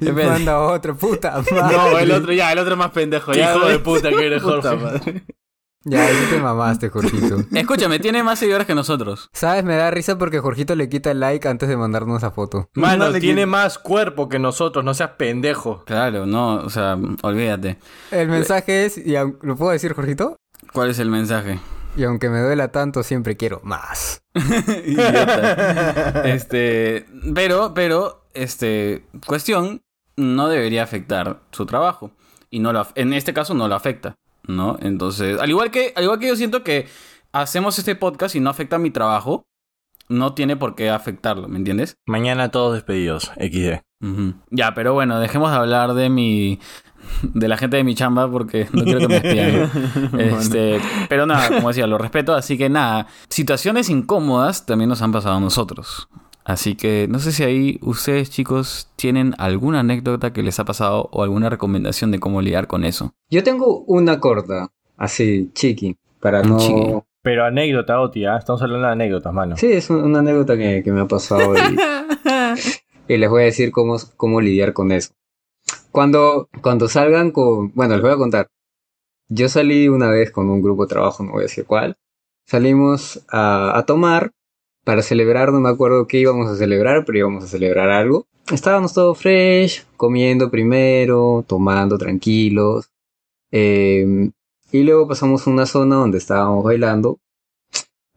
[0.00, 1.76] Manda otro, puta madre.
[1.76, 3.32] No, el otro, ya, el otro más pendejo.
[3.32, 4.76] Ya, hijo de puta que eres, Puta Jorge.
[4.84, 5.24] madre.
[5.82, 7.42] Ya, ahí te mamaste, Jorgito.
[7.54, 9.30] Escúchame, tiene más seguidores que nosotros.
[9.32, 9.64] ¿Sabes?
[9.64, 12.68] Me da risa porque Jorgito le quita el like antes de mandarnos esa foto.
[12.74, 15.82] Mano, No tiene más cuerpo que nosotros, no seas pendejo.
[15.86, 17.78] Claro, no, o sea, olvídate.
[18.10, 20.36] El mensaje es, y ¿lo puedo decir, Jorgito?
[20.74, 21.58] ¿Cuál es el mensaje?
[21.96, 24.22] Y aunque me duela tanto, siempre quiero más.
[24.34, 26.22] Idiota.
[26.24, 29.82] Este, pero, pero, este, cuestión,
[30.16, 32.12] no debería afectar su trabajo.
[32.50, 34.76] Y no lo, en este caso no lo afecta, ¿no?
[34.80, 36.88] Entonces, al igual que, al igual que yo siento que
[37.32, 39.44] hacemos este podcast y no afecta mi trabajo,
[40.08, 41.96] no tiene por qué afectarlo, ¿me entiendes?
[42.06, 43.80] Mañana todos despedidos, XD.
[44.50, 46.58] Ya, pero bueno, dejemos de hablar de mi.
[47.22, 49.08] De la gente de mi chamba porque no quiero que
[50.12, 53.06] me este, pero nada, como decía, lo respeto, así que nada.
[53.28, 56.08] Situaciones incómodas también nos han pasado a nosotros.
[56.44, 61.08] Así que no sé si ahí ustedes, chicos, tienen alguna anécdota que les ha pasado
[61.12, 63.12] o alguna recomendación de cómo lidiar con eso.
[63.30, 66.58] Yo tengo una corta, así, chiqui, para no...
[66.58, 66.94] chiqui.
[67.22, 68.38] Pero anécdota, Oti, ¿ah?
[68.38, 69.54] Estamos hablando de anécdotas, mano.
[69.58, 71.76] Sí, es un- una anécdota que, que me ha pasado y,
[73.14, 75.12] y les voy a decir cómo, cómo lidiar con eso.
[75.92, 77.72] Cuando, cuando salgan con...
[77.74, 78.48] Bueno, les voy a contar.
[79.28, 81.96] Yo salí una vez con un grupo de trabajo, no voy a decir cuál.
[82.46, 84.32] Salimos a, tomar
[84.84, 88.26] para celebrar, no me acuerdo qué íbamos a celebrar, pero íbamos a celebrar algo.
[88.52, 92.90] Estábamos todos fresh, comiendo primero, tomando tranquilos.
[93.52, 94.30] Eh,
[94.72, 97.20] y luego pasamos a una zona donde estábamos bailando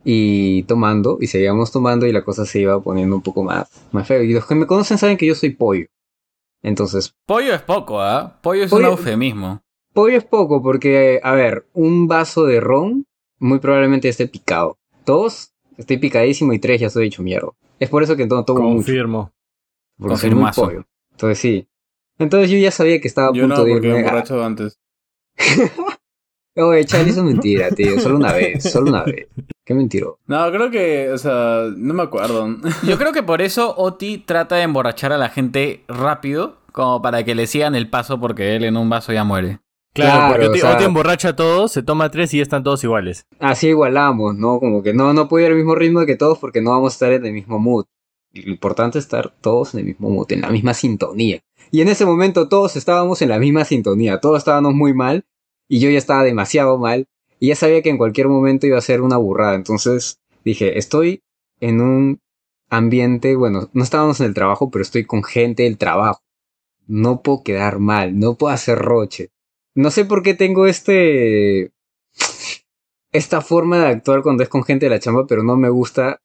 [0.03, 4.07] y tomando, y seguíamos tomando y la cosa se iba poniendo un poco más, más
[4.07, 4.23] feo.
[4.23, 5.87] Y los que me conocen saben que yo soy pollo.
[6.63, 8.39] Entonces, Pollo es poco, ¿ah?
[8.41, 9.61] Pollo es Pollo- un eufemismo.
[9.93, 13.05] pollo es poco porque, a ver, un vaso de ron
[13.39, 14.77] muy probablemente esté picado.
[15.05, 17.49] Dos, estoy picadísimo y tres, ya estoy hecho mierda.
[17.79, 19.31] Es por eso que no tomo mucho, Confirmo.
[19.97, 20.61] muy Confirmazo.
[20.63, 20.85] pollo.
[21.11, 21.67] Entonces sí.
[22.17, 24.05] Entonces yo ya sabía que estaba a Yo punto no, de porque me irme a...
[24.09, 24.79] emborracho antes.
[26.55, 27.99] Oye, Charlie, eso es mentira, tío.
[27.99, 29.27] Solo una vez, solo una vez.
[29.65, 30.19] Qué mentiro.
[30.27, 32.47] No, creo que, o sea, no me acuerdo.
[32.83, 37.23] Yo creo que por eso Oti trata de emborrachar a la gente rápido, como para
[37.23, 39.59] que le sigan el paso porque él en un vaso ya muere.
[39.93, 42.43] Claro, Claro, porque Oti, o sea- Oti emborracha a todos, se toma tres y ya
[42.43, 43.25] están todos iguales.
[43.39, 44.59] Así igualamos, ¿no?
[44.59, 46.95] Como que no, no puedo ir al mismo ritmo que todos porque no vamos a
[46.95, 47.85] estar en el mismo mood.
[48.33, 51.39] Lo importante es estar todos en el mismo mood, en la misma sintonía.
[51.71, 55.25] Y en ese momento todos estábamos en la misma sintonía, todos estábamos muy mal
[55.69, 57.07] y yo ya estaba demasiado mal
[57.43, 59.55] y ya sabía que en cualquier momento iba a ser una burrada.
[59.55, 61.23] Entonces dije, estoy
[61.59, 62.21] en un
[62.69, 66.21] ambiente, bueno, no estábamos en el trabajo, pero estoy con gente del trabajo.
[66.87, 69.33] No puedo quedar mal, no puedo hacer roche.
[69.75, 71.73] No sé por qué tengo este
[73.11, 76.21] esta forma de actuar cuando es con gente de la chamba, pero no me gusta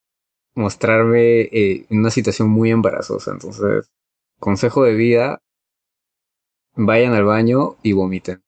[0.54, 3.32] mostrarme eh, en una situación muy embarazosa.
[3.32, 3.90] Entonces,
[4.38, 5.42] consejo de vida,
[6.76, 8.44] vayan al baño y vomiten.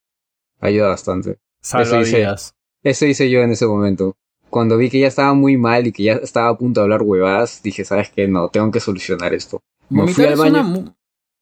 [0.61, 1.40] Ayuda bastante.
[1.61, 2.18] Salva hice.
[2.18, 2.54] vidas.
[2.82, 4.16] Eso hice yo en ese momento.
[4.48, 7.02] Cuando vi que ya estaba muy mal y que ya estaba a punto de hablar
[7.02, 8.26] huevadas, dije, ¿sabes qué?
[8.26, 9.60] No, tengo que solucionar esto.
[9.88, 10.94] Me fui al baño, una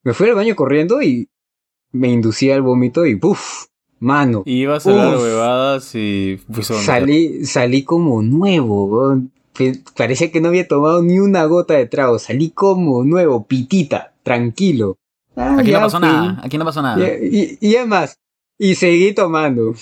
[0.03, 1.29] me fui al baño corriendo y
[1.93, 3.67] me inducía al vómito y ¡puf!
[4.01, 4.43] Mano.
[4.47, 6.77] Y ibas a hablar huevadas y vomitar.
[6.77, 9.21] Salí, salí como nuevo,
[9.97, 12.21] Parecía que no había tomado ni una gota de trago.
[12.21, 14.99] Salí como nuevo, pitita, tranquilo.
[15.35, 16.13] Ah, Aquí no pasó pues.
[16.13, 17.09] nada, aquí no pasó nada.
[17.21, 18.19] Y, y, y además,
[18.57, 19.75] y seguí tomando.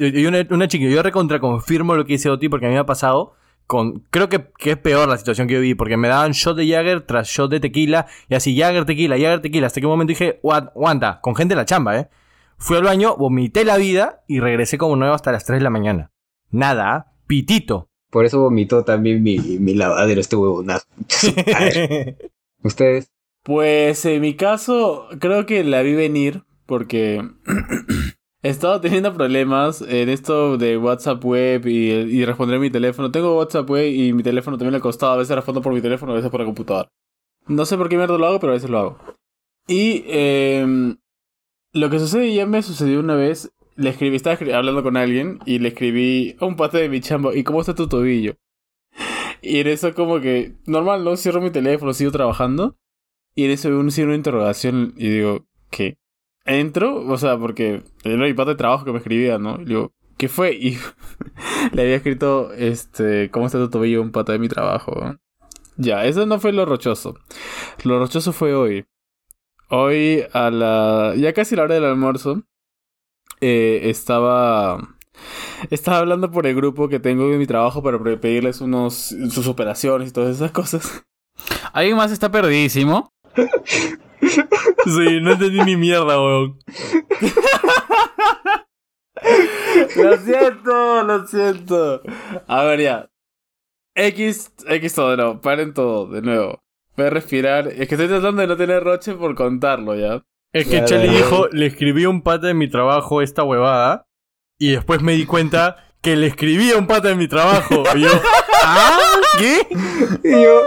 [0.00, 2.80] Y una, una chica, yo recontra confirmo lo que dice Oti porque a mí me
[2.80, 3.34] ha pasado
[3.66, 4.00] con...
[4.10, 6.68] Creo que, que es peor la situación que yo vi porque me daban shot de
[6.68, 9.66] Jagger tras shot de tequila y así Jagger, tequila, Jagger, tequila.
[9.68, 12.08] Hasta que un momento dije, "Gua- aguanta, con gente de la chamba, ¿eh?
[12.56, 15.70] Fui al baño, vomité la vida y regresé como nuevo hasta las 3 de la
[15.70, 16.10] mañana.
[16.50, 17.88] Nada, pitito.
[18.10, 20.86] Por eso vomitó también mi, mi lavadero, este huevonazo.
[21.54, 22.16] A ver,
[22.64, 23.12] Ustedes.
[23.44, 27.22] Pues en mi caso, creo que la vi venir porque
[28.42, 33.10] he estado teniendo problemas en esto de WhatsApp web y, y responder en mi teléfono.
[33.10, 35.12] Tengo WhatsApp web y mi teléfono también le costado.
[35.12, 36.88] A veces respondo por mi teléfono, a veces por la computadora.
[37.46, 38.98] No sé por qué mierda lo hago, pero a veces lo hago.
[39.66, 40.96] Y em,
[41.72, 43.52] lo que sucede ya me sucedió una vez.
[43.76, 47.00] Le escribí, estaba escri- hablando con alguien y le escribí a un pate de mi
[47.00, 47.34] chamba.
[47.36, 48.34] ¿Y cómo está tu tobillo?
[49.42, 51.16] Y en eso como que, normal, ¿no?
[51.16, 52.76] Cierro mi teléfono, sigo trabajando.
[53.36, 55.96] Y en eso veo un signo de interrogación y digo, ¿qué?
[56.48, 59.60] Entro, o sea, porque era mi pata de trabajo que me escribía, ¿no?
[59.60, 60.54] Y digo, ¿qué fue?
[60.54, 60.78] Y
[61.72, 64.00] le había escrito, este, ¿cómo está tu tobillo?
[64.00, 65.16] Un pata de mi trabajo.
[65.76, 67.16] Ya, eso no fue lo rochoso.
[67.84, 68.86] Lo rochoso fue hoy.
[69.68, 71.12] Hoy a la...
[71.16, 72.42] ya casi la hora del almuerzo.
[73.42, 74.96] eh, estaba...
[75.68, 79.14] Estaba hablando por el grupo que tengo de mi trabajo para pedirles unos...
[79.30, 81.04] sus operaciones y todas esas cosas.
[81.74, 83.12] ¿Alguien más está perdidísimo?
[84.20, 86.58] Sí, no entendí ni mierda, weón.
[89.96, 92.02] Lo siento, lo siento.
[92.46, 93.10] A ver, ya.
[93.94, 95.40] X, X todo, no.
[95.40, 96.62] Paren todo, de nuevo.
[96.96, 97.68] Voy a respirar.
[97.68, 100.24] Es que estoy tratando de no tener roche por contarlo, ¿ya?
[100.52, 100.98] Es que ya.
[100.98, 104.06] dijo, le escribí a un pata de mi trabajo esta huevada
[104.58, 107.84] y después me di cuenta que le escribí a un pata de mi trabajo.
[107.94, 108.10] Y yo,
[108.64, 108.98] ¿ah?
[109.38, 109.66] ¿Qué?
[110.24, 110.62] Y yo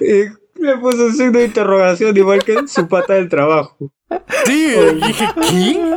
[0.00, 0.32] eh,
[0.62, 3.92] le puse un signo de interrogación igual que su pata del trabajo.
[4.44, 5.96] Sí, y dije, ¿qué?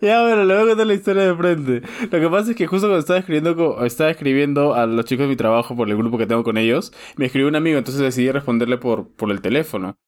[0.00, 1.82] Ya, bueno, le voy a contar la historia de frente.
[2.10, 5.28] Lo que pasa es que justo cuando estaba escribiendo, estaba escribiendo a los chicos de
[5.28, 8.30] mi trabajo por el grupo que tengo con ellos, me escribió un amigo, entonces decidí
[8.30, 9.98] responderle por, por el teléfono.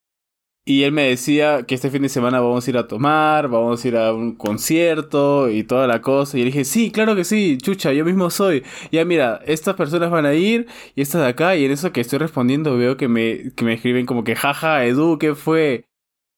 [0.69, 3.85] Y él me decía que este fin de semana vamos a ir a tomar, vamos
[3.85, 6.37] a ir a un concierto y toda la cosa.
[6.37, 8.65] Y le dije, sí, claro que sí, chucha, yo mismo soy.
[8.91, 11.55] Ya mira, estas personas van a ir y estas de acá.
[11.55, 14.85] Y en eso que estoy respondiendo veo que me, que me escriben como que, jaja,
[14.85, 15.85] Edu, ¿qué fue?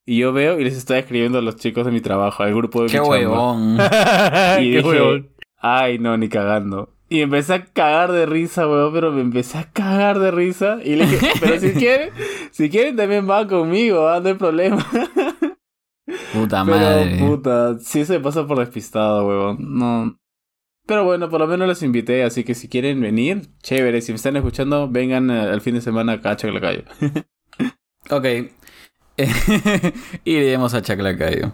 [0.05, 2.83] Y yo veo y les estaba escribiendo a los chicos de mi trabajo, al grupo
[2.83, 3.79] de Qué mi huevón.
[4.61, 5.31] Y Qué dije, huevón.
[5.57, 6.98] ay, no, ni cagando.
[7.11, 10.79] Y empecé a cagar de risa, weón, pero me empecé a cagar de risa.
[10.85, 12.11] Y le dije, pero si quieren,
[12.51, 14.87] si quieren también van conmigo, ah, no hay problema.
[16.33, 17.17] Puta Pero, madre.
[17.19, 19.57] puta, sí se pasa por despistado, weón.
[19.61, 20.19] No.
[20.87, 24.01] Pero bueno, por lo menos los invité, así que si quieren venir, chévere.
[24.01, 26.85] Si me están escuchando, vengan eh, al fin de semana acá a Chaclacayo.
[28.11, 28.25] Ok.
[30.25, 31.53] Iremos a Chaclacayo.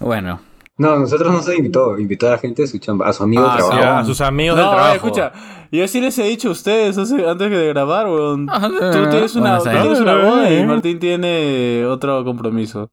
[0.00, 0.40] Bueno.
[0.76, 3.46] No, nosotros no se invitó, invitó a la gente de su chamba, a su amigo
[3.48, 3.98] Ah, de Sí, trabajo.
[4.00, 4.94] a sus amigos del No, trabajo.
[4.96, 5.32] escucha,
[5.70, 8.48] yo sí les he dicho a ustedes hace- antes de grabar, weón.
[8.50, 10.64] Ah, Tú tienes una, Bueno, tienes una boda y.
[10.66, 12.90] Martín tiene otro compromiso.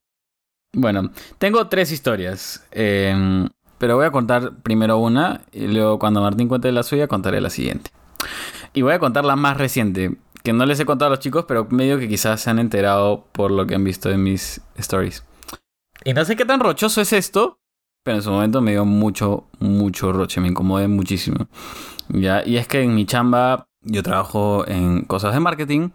[0.74, 2.66] Bueno, tengo tres historias.
[2.72, 3.48] eh,
[3.80, 7.50] pero voy a contar primero una y luego cuando Martín cuente la suya contaré la
[7.50, 7.90] siguiente.
[8.74, 11.46] Y voy a contar la más reciente, que no les he contado a los chicos,
[11.48, 15.26] pero medio que quizás se han enterado por lo que han visto en mis stories.
[16.06, 17.58] Y no sé qué tan rochoso es esto,
[18.04, 21.48] pero en su momento me dio mucho, mucho roche, me incomodé muchísimo.
[22.10, 22.44] ¿ya?
[22.46, 25.90] Y es que en mi chamba yo trabajo en cosas de marketing,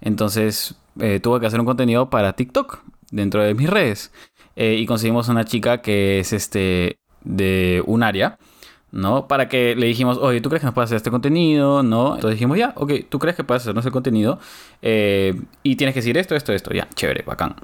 [0.00, 4.12] entonces eh, tuve que hacer un contenido para TikTok dentro de mis redes.
[4.56, 8.38] Eh, y conseguimos una chica que es este de un área,
[8.90, 9.26] ¿no?
[9.26, 11.82] Para que le dijimos, oye, ¿tú crees que nos puedes hacer este contenido?
[11.82, 12.14] ¿No?
[12.14, 14.38] Entonces dijimos, ya, ok, ¿tú crees que puedes hacernos el contenido?
[14.82, 17.56] Eh, y tienes que decir esto, esto, esto, ya, chévere, bacán.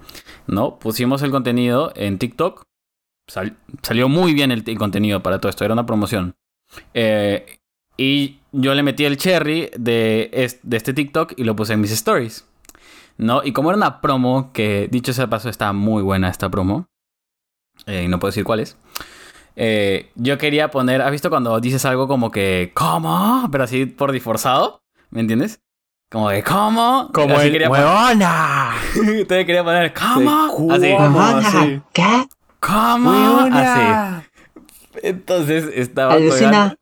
[0.47, 0.79] ¿No?
[0.79, 2.63] Pusimos el contenido en TikTok.
[3.29, 6.35] Sal- salió muy bien el, el contenido para todo esto, era una promoción.
[6.95, 7.59] Eh,
[7.97, 11.81] y yo le metí el cherry de, es- de este TikTok y lo puse en
[11.81, 12.45] mis stories.
[13.17, 13.43] ¿No?
[13.45, 16.87] Y como era una promo, que dicho sea de paso, está muy buena esta promo.
[17.87, 18.77] eh, y no puedo decir cuál es.
[19.57, 21.03] eh, yo quería poner.
[21.03, 22.71] ¿Has visto cuando dices algo como que.
[22.75, 23.49] ¿Cómo?
[23.51, 24.83] Pero así por disforzado.
[25.11, 25.61] ¿Me entiendes?
[26.11, 27.11] Como de ¿cómo?
[27.13, 27.69] Como Así el quería.
[28.95, 30.49] Entonces quería poner ¿Cómo?
[31.93, 32.29] ¿Qué?
[32.61, 33.49] ¿Cómo?
[33.53, 34.25] Así.
[35.03, 36.15] Entonces estaba.
[36.15, 36.49] Alucina.
[36.51, 36.77] colgando-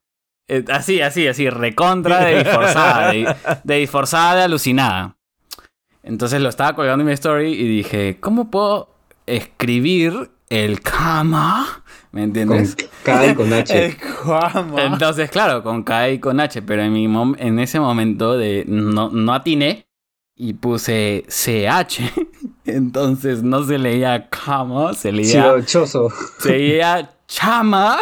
[0.49, 3.11] eh, Así, así, así, recontra de disforzada.
[3.11, 5.17] de, de disforzada, de alucinada.
[6.03, 11.83] Entonces lo estaba colgando en mi story y dije, ¿cómo puedo escribir el cama?
[12.11, 12.77] ¿Me Con entiendes?
[13.03, 13.85] K y con H.
[13.85, 14.83] El Juanma.
[14.83, 18.63] Entonces, claro, con K y con H, pero en, mi mom- en ese momento de
[18.67, 19.85] no, no atiné
[20.33, 21.99] y puse CH.
[22.67, 26.09] Entonces no se leía cama, se leía, Chirochoso.
[26.39, 27.99] se leía chama.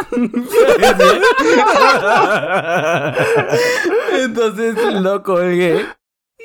[4.20, 5.86] Entonces lo colgué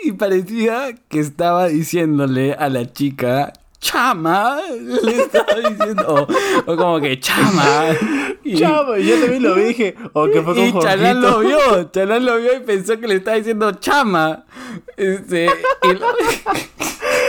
[0.03, 4.59] y parecía que estaba diciéndole a la chica chama.
[5.03, 6.27] Le estaba diciendo,
[6.67, 7.87] o, o como que chama.
[8.45, 11.41] Y- Chavo, y yo también lo vi, dije, o que fue con y Chalán lo
[11.41, 14.45] vio, Chalán lo vio y pensó que le estaba diciendo chama.
[14.97, 15.47] Este,
[15.83, 16.07] y, lo,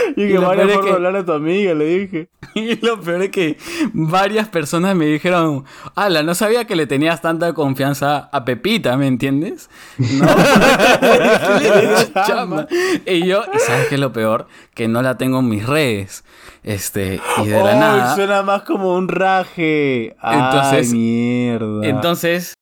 [0.16, 2.28] Y y que vaya por que- hablar a tu amiga, le dije.
[2.54, 3.56] y lo peor es que
[3.92, 9.06] varias personas me dijeron, ala, no sabía que le tenías tanta confianza a Pepita, ¿me
[9.06, 9.70] entiendes?
[9.98, 10.26] No,
[12.26, 12.66] chama.
[13.06, 14.46] Y yo, ¿y sabes qué es lo peor?
[14.74, 16.24] Que no la tengo en mis redes.
[16.62, 18.14] Este, y de la nada.
[18.14, 20.16] suena más como un raje.
[20.22, 21.86] Entonces- Ay, mierda.
[21.86, 22.54] Entonces,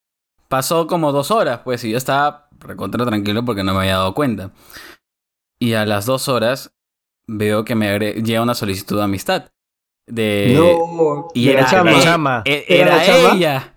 [0.49, 4.15] pasó como dos horas, pues, y yo estaba recontra tranquilo porque no me había dado
[4.15, 4.51] cuenta.
[5.59, 6.73] Y a las dos horas
[7.31, 9.51] veo que me llega una solicitud de amistad.
[10.07, 10.53] De...
[10.57, 11.29] no.
[11.35, 11.91] y de era, la chama.
[11.93, 12.43] e- chama.
[12.45, 13.35] ¿Era era la chama?
[13.37, 13.75] ella.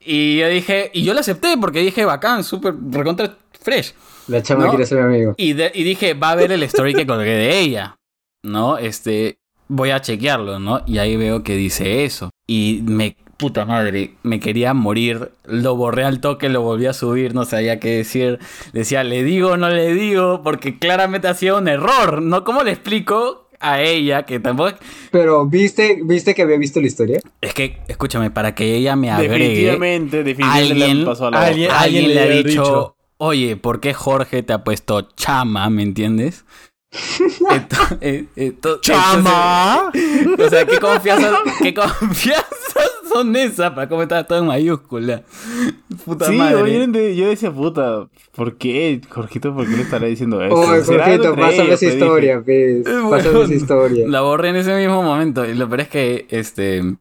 [0.00, 3.94] Y yo dije, y yo la acepté porque dije, bacán, súper recontra fresh.
[4.28, 4.70] La chama ¿No?
[4.70, 5.34] quiere ser mi amigo.
[5.36, 7.96] Y, de- y dije, va a ver el story que colgué de ella.
[8.42, 8.78] ¿No?
[8.78, 9.38] Este,
[9.68, 10.82] voy a chequearlo, ¿no?
[10.86, 12.30] Y ahí veo que dice eso.
[12.46, 15.30] Y me, puta madre, me quería morir.
[15.44, 18.38] Lo borré al toque, lo volví a subir, no sabía qué decir.
[18.72, 22.44] Decía, le digo o no le digo, porque claramente hacía un error, ¿no?
[22.44, 24.76] ¿Cómo le explico a ella que tampoco...
[25.10, 27.20] Pero, ¿viste, ¿viste que había visto la historia?
[27.40, 29.38] Es que, escúchame, para que ella me agregue...
[29.38, 32.96] definitivamente, definitivamente alguien- le pasó a la alguien- le ha dicho.
[33.16, 35.70] oye, ¿por qué Jorge te ha puesto chama?
[35.70, 36.44] ¿Me entiendes?
[38.00, 39.90] Eh, eh, ¡Chama!
[39.94, 41.30] entonces, o sea, ¿qué confianza,
[41.62, 42.44] qué confianza
[43.14, 45.22] razón esa para cómo estaba todo en mayúscula.
[46.04, 46.62] Puta Sí, madre.
[46.62, 50.54] obviamente yo decía, puta, ¿por qué, Jorgito, por qué le estará diciendo eso?
[50.54, 52.86] Oye, ¿Será algo Jorgito, entre pásame esa historia, pues.
[52.86, 54.08] Eh, Pásame esa historia.
[54.08, 55.44] La borré en ese mismo momento.
[55.44, 56.96] Y lo peor es que, este.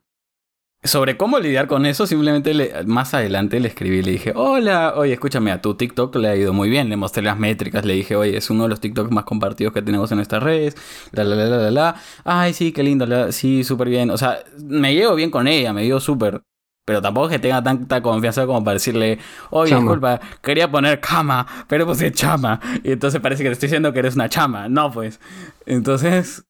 [0.86, 4.96] Sobre cómo lidiar con eso, simplemente le- más adelante le escribí y le dije, hola,
[4.98, 7.94] oye, escúchame, a tu TikTok le ha ido muy bien, le mostré las métricas, le
[7.94, 10.76] dije, oye, es uno de los TikToks más compartidos que tenemos en nuestras redes,
[11.14, 11.96] la, la, la, la, la, la.
[12.26, 15.72] ay, sí, qué lindo, la- sí, súper bien, o sea, me llevo bien con ella,
[15.72, 16.42] me llevo súper,
[16.86, 19.20] pero tampoco que tenga tanta confianza como para decirle,
[19.52, 19.82] oye, Chama.
[19.84, 24.00] disculpa, quería poner cama, pero puse chama, y entonces parece que te estoy diciendo que
[24.00, 25.22] eres una chama, no, pues,
[25.66, 26.44] entonces...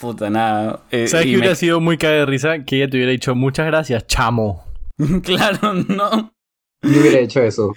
[0.00, 0.82] Puta nada.
[0.90, 2.64] eh, ¿Sabes que me- hubiera sido muy caga de risa?
[2.64, 4.64] Que ella te hubiera dicho muchas gracias, chamo.
[5.22, 6.32] Claro, no.
[6.82, 7.72] Yo hubiera hecho eso.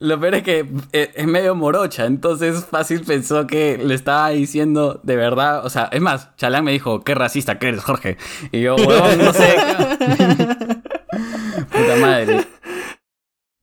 [0.00, 5.00] Lo peor es que eh, es medio morocha, entonces fácil pensó que le estaba diciendo
[5.04, 5.64] de verdad.
[5.64, 8.16] O sea, es más, Chalán me dijo, qué racista que eres, Jorge.
[8.50, 9.54] Y yo, huevón, no sé.
[11.70, 12.44] Puta madre.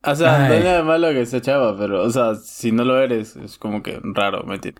[0.04, 2.98] O sea, no hay nada malo que sea chava, pero, o sea, si no lo
[3.00, 4.74] eres, es como que raro, mentir.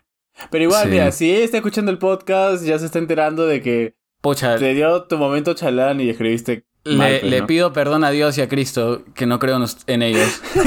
[0.50, 0.88] Pero igual, Sí.
[0.90, 4.74] mira, si ella está escuchando el podcast, ya se está enterando de que Pucha, te
[4.74, 7.46] dio tu momento chalán y escribiste le, mal, pues, le ¿no?
[7.46, 10.42] pido perdón a Dios y a Cristo, que no creo en ellos.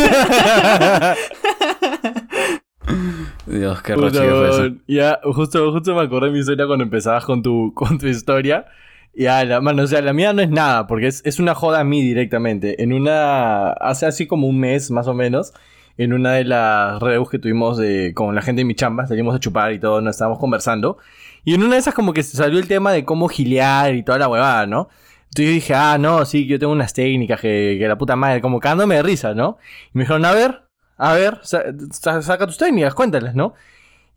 [3.46, 4.76] Dios, qué Puta, fue eso.
[4.88, 8.66] Ya, justo, justo me acordé de mi historia cuando empezabas con tu, con tu historia.
[9.14, 11.80] Ya, la mano, o sea, la mía no es nada, porque es, es una joda
[11.80, 12.82] a mí directamente.
[12.84, 15.54] En una, hace así como un mes más o menos,
[15.98, 19.36] en una de las redes que tuvimos de, con la gente de mi chamba, salimos
[19.36, 20.98] a chupar y todo, nos estábamos conversando.
[21.44, 24.18] Y en una de esas como que salió el tema de cómo gilear y toda
[24.18, 24.90] la huevada, ¿no?
[25.26, 28.42] Entonces yo dije, ah, no, sí, yo tengo unas técnicas que, que la puta madre,
[28.42, 29.58] como cagándome de risa, ¿no?
[29.94, 30.62] Y me dijeron, a ver,
[30.98, 33.54] a ver, sa- sa- saca tus técnicas, cuéntales, ¿no?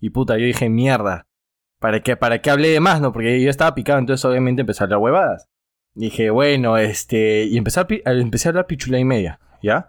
[0.01, 1.27] Y puta, yo dije, mierda.
[1.81, 3.12] ¿Para qué, ¿Para qué hablé de más, no?
[3.12, 5.47] Porque yo estaba picado, entonces obviamente empecé a hablar huevadas.
[5.95, 7.45] Dije, bueno, este...
[7.45, 9.88] Y empecé a- empecé a hablar pichula y media, ¿ya?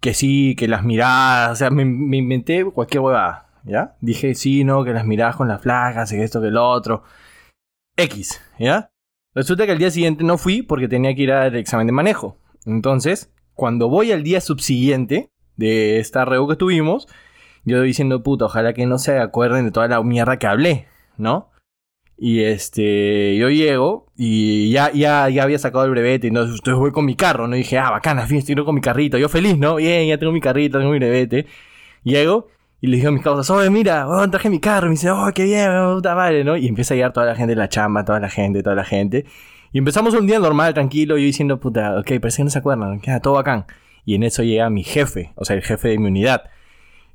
[0.00, 1.52] Que sí, que las miradas...
[1.52, 3.96] O sea, me, inventé cualquier huevada, ¿ya?
[4.00, 7.02] Dije, sí, no, que las miradas con las flacas, que esto, que lo otro.
[7.96, 8.90] X, ¿ya?
[9.34, 12.36] Resulta que al día siguiente no fui porque tenía que ir al examen de manejo.
[12.64, 17.08] Entonces, cuando voy al día subsiguiente de esta reu que tuvimos,
[17.64, 21.50] yo diciendo, puta, ojalá que no se acuerden de toda la mierda que hablé, ¿no?
[22.20, 26.74] Y este, yo llego y ya, ya, ya había sacado el brevete, y no, entonces
[26.74, 27.54] voy con mi carro, ¿no?
[27.54, 29.76] Dije, ah, bacana, fin, estoy con mi carrito, yo feliz, ¿no?
[29.76, 31.46] Bien, ya tengo mi carrito, tengo mi brevete.
[32.02, 32.48] Llego
[32.80, 34.86] y les digo a mis causas, oye, mira, weón, traje mi carro.
[34.86, 36.56] Y me dice, oh, qué bien, weón, puta madre, ¿no?
[36.56, 38.84] Y empieza a llegar toda la gente de la chamba, toda la gente, toda la
[38.84, 39.24] gente.
[39.72, 43.00] Y empezamos un día normal, tranquilo, yo diciendo, puta, ok, parece que no se acuerdan,
[43.00, 43.66] queda todo bacán.
[44.04, 46.44] Y en eso llega mi jefe, o sea, el jefe de mi unidad.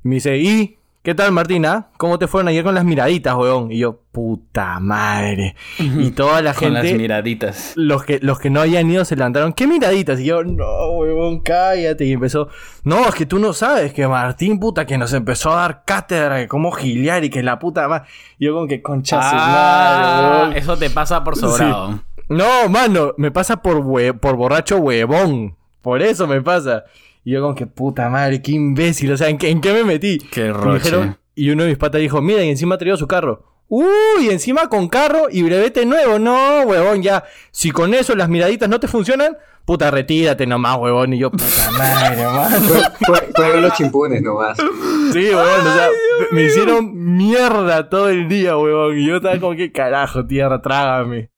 [0.04, 1.88] Y me dice, ¿y qué tal, Martina?
[1.98, 3.70] ¿Cómo te fueron ayer con las miraditas, weón?
[3.70, 5.54] Y yo, puta madre.
[5.78, 7.74] Y toda la Con las gente, miraditas.
[7.76, 10.18] los que, los que no habían ido se levantaron, ¿qué miraditas?
[10.20, 12.06] Y yo, no, huevón, cállate.
[12.06, 12.48] Y empezó,
[12.82, 16.36] no, es que tú no sabes que Martín, puta, que nos empezó a dar cátedra
[16.36, 18.02] de cómo gilear y que la puta más.
[18.38, 20.56] Y yo, con que concha madre, Ah, huevón.
[20.56, 22.00] eso te pasa por sobrado.
[22.30, 23.84] No, mano, me pasa por,
[24.18, 25.56] por borracho huevón.
[25.82, 26.84] Por eso me pasa.
[27.24, 29.10] Y yo, con que puta madre, qué imbécil.
[29.12, 30.18] O sea, ¿en qué, en qué me metí?
[30.18, 30.84] Qué Y roche.
[30.84, 33.50] dijeron- y uno de mis patas dijo, mira, y encima ha traído su carro.
[33.66, 36.18] Uy, encima con carro y brevete nuevo.
[36.18, 37.24] No, huevón, ya.
[37.50, 41.14] Si con eso las miraditas no te funcionan, puta, retírate nomás, huevón.
[41.14, 42.56] Y yo, puta madre, mano.
[42.60, 44.58] Fue- fue- Fueron los chimpunes nomás.
[45.12, 45.88] Sí, huevón, o sea,
[46.30, 48.98] me hicieron mierda todo el día, huevón.
[48.98, 51.30] Y yo estaba como que carajo, tierra, trágame.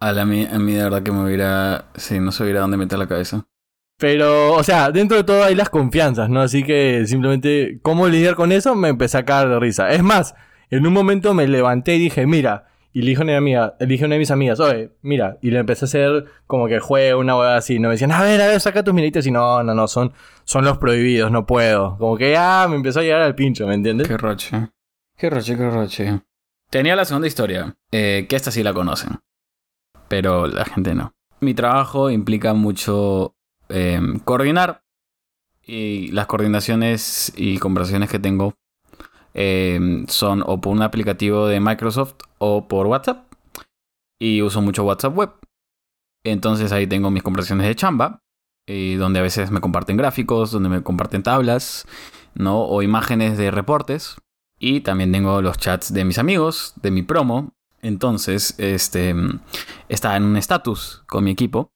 [0.00, 1.90] A, la, mí, a mí de verdad que me hubiera...
[1.94, 3.46] Sí, no hubiera dónde meter la cabeza.
[4.00, 6.40] Pero, o sea, dentro de todo hay las confianzas, ¿no?
[6.40, 8.74] Así que simplemente, ¿cómo lidiar con eso?
[8.74, 9.90] Me empecé a cagar de risa.
[9.90, 10.34] Es más,
[10.70, 13.86] en un momento me levanté y dije, mira, y le dije a una amiga, le
[13.86, 16.80] dije a una de mis amigas, oye, mira, y le empecé a hacer como que
[16.80, 19.30] juego, una hueá así, no me decían, a ver, a ver, saca tus miritas, y
[19.30, 21.98] no, no, no, son, son los prohibidos, no puedo.
[21.98, 24.08] Como que ya me empezó a llegar al pincho, ¿me entiendes?
[24.08, 24.70] Qué roche.
[25.18, 26.20] Qué roche, qué roche.
[26.70, 29.18] Tenía la segunda historia, eh, que esta sí la conocen.
[30.08, 31.12] Pero la gente no.
[31.40, 33.34] Mi trabajo implica mucho
[33.70, 34.82] eh, coordinar.
[35.62, 38.54] Y las coordinaciones y conversaciones que tengo
[39.34, 43.32] eh, son o por un aplicativo de Microsoft o por WhatsApp.
[44.18, 45.30] Y uso mucho WhatsApp web.
[46.24, 48.20] Entonces ahí tengo mis conversaciones de chamba.
[48.66, 51.86] eh, donde a veces me comparten gráficos, donde me comparten tablas,
[52.34, 52.62] ¿no?
[52.62, 54.16] O imágenes de reportes.
[54.58, 57.52] Y también tengo los chats de mis amigos, de mi promo.
[57.82, 59.14] Entonces, este,
[59.88, 61.72] estaba en un estatus con mi equipo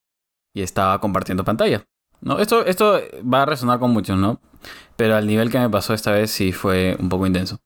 [0.55, 1.85] y estaba compartiendo pantalla.
[2.21, 2.39] ¿no?
[2.39, 4.41] Esto, esto va a resonar con muchos, ¿no?
[4.97, 7.59] Pero al nivel que me pasó esta vez sí fue un poco intenso.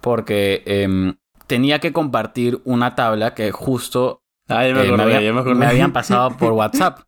[0.00, 1.16] Porque em,
[1.46, 6.52] tenía que compartir una tabla que justo Ah, me eh, había- me habían pasado por
[6.52, 7.00] WhatsApp.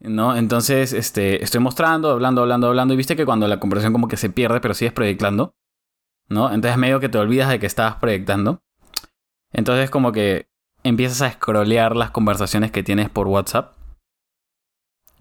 [0.00, 0.36] ¿No?
[0.36, 2.94] Entonces, este, estoy mostrando, hablando, hablando, hablando.
[2.94, 5.54] Y viste que cuando la conversación como que se pierde, pero sigues proyectando.
[6.28, 6.52] ¿No?
[6.52, 8.62] Entonces medio que te olvidas de que estabas proyectando.
[9.52, 10.48] Entonces como que
[10.82, 13.75] empiezas a scrollear las conversaciones que tienes por WhatsApp.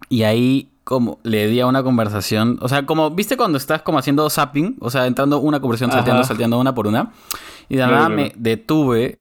[0.10, 2.58] Y ahí como le di a una conversación.
[2.62, 4.78] O sea, como, ¿viste cuando estás como haciendo zapping?
[4.80, 6.00] O sea, entrando una conversación, Ajá.
[6.00, 7.12] salteando, salteando una por una.
[7.70, 8.22] Y de Claro, nada claro.
[8.22, 9.20] me detuve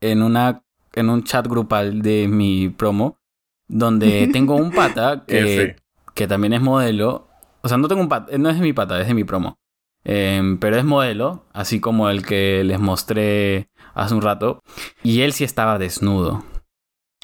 [0.00, 0.62] en una
[0.94, 3.18] en un chat grupal de mi promo.
[3.68, 5.76] Donde tengo un pata que,
[6.14, 7.28] que también es modelo.
[7.62, 9.56] O sea, no tengo un pata, no es de mi pata, es de mi promo.
[10.04, 14.60] Em, pero es modelo, así como el que les mostré hace un rato.
[15.02, 16.44] Y él sí estaba desnudo.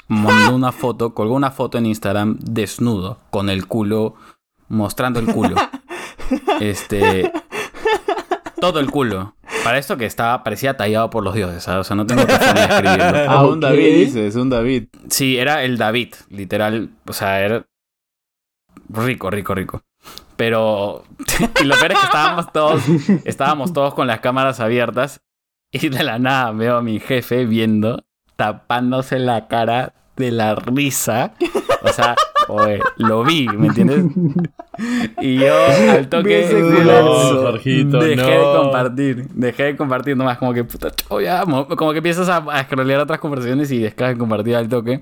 [0.09, 4.15] Mandó una foto, colgó una foto en Instagram desnudo, con el culo,
[4.67, 5.55] mostrando el culo.
[6.59, 7.31] Este.
[8.59, 9.35] Todo el culo.
[9.63, 11.81] Para esto que estaba, parecía tallado por los dioses, ¿sabes?
[11.81, 13.31] O sea, no tengo forma de describirlo.
[13.31, 13.59] Ah, un.
[13.59, 14.87] David, dices, un David.
[15.09, 16.89] Sí, era el David, literal.
[17.07, 17.65] O sea, era
[18.89, 19.81] rico, rico, rico.
[20.35, 21.03] Pero.
[21.61, 22.83] y lo peor es que estábamos todos.
[23.25, 25.21] Estábamos todos con las cámaras abiertas.
[25.71, 28.03] Y de la nada veo a mi jefe viendo,
[28.39, 31.33] tapándose la cara de la risa.
[31.83, 32.15] O sea,
[32.47, 34.05] oye, lo vi, ¿me entiendes?
[35.19, 35.53] Y yo
[35.91, 36.47] al toque.
[36.85, 38.51] No, Jorgito, dejé no.
[38.53, 42.29] de compartir, dejé de compartir nomás como que puta chavo, ya, mo- como que empiezas
[42.29, 45.01] a, a scrollear otras conversaciones y dejas de compartir al toque.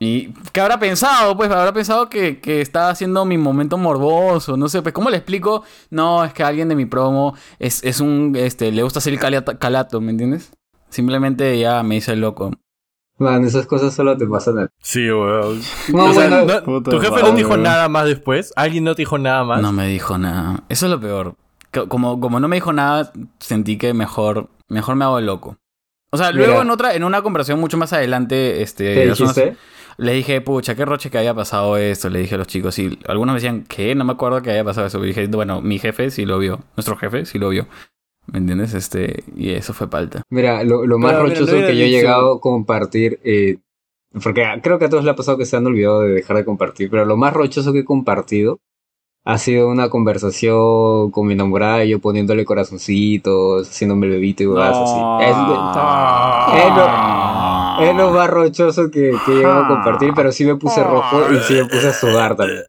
[0.00, 1.36] Y ¿qué habrá pensado?
[1.36, 5.16] Pues habrá pensado que, que estaba haciendo mi momento morboso, no sé, pues ¿cómo le
[5.18, 5.62] explico?
[5.90, 9.20] No, es que alguien de mi promo es, es un, este, le gusta hacer el
[9.58, 10.50] calato, ¿me entiendes?
[10.90, 12.52] Simplemente ya me hice el loco.
[13.18, 15.60] Man, esas cosas solo te pasan a Sí, weón.
[15.92, 18.52] No, O sea, bueno, no- puta tu jefe no dijo nada más después.
[18.56, 19.60] ¿Alguien no te dijo nada más?
[19.60, 20.62] No me dijo nada.
[20.68, 21.34] Eso es lo peor.
[21.72, 25.56] Co- Como, como no me dijo nada, sentí que mejor, mejor me hago el loco.
[26.10, 26.62] O sea, luego Mira.
[26.62, 29.56] en otra, en una conversación mucho más adelante, este, ¿Qué dijiste?
[29.98, 32.78] le dije, pucha, qué roche que había pasado esto, le dije a los chicos.
[32.78, 33.94] Y algunos me decían, ¿qué?
[33.96, 35.04] No me acuerdo que haya pasado eso.
[35.04, 36.60] Y dije, bueno, mi jefe sí lo vio.
[36.76, 37.66] Nuestro jefe sí lo vio.
[38.32, 38.74] ¿Me entiendes?
[38.74, 40.22] Este, y eso fue palta.
[40.30, 43.58] Mira, lo, lo más Pero, mira, rochoso no que yo he llegado a compartir, eh,
[44.22, 46.44] porque creo que a todos le ha pasado que se han olvidado de dejar de
[46.44, 48.58] compartir, pero lo más rochoso que he compartido
[49.24, 54.76] ha sido una conversación con mi enamorada y yo poniéndole corazoncitos, haciéndome bebito y huevadas
[54.78, 54.98] así.
[55.24, 55.36] Es,
[56.64, 60.56] es lo, es lo más rochoso que, que he llegado a compartir, pero sí me
[60.56, 62.64] puse rojo y sí me puse a sudar también.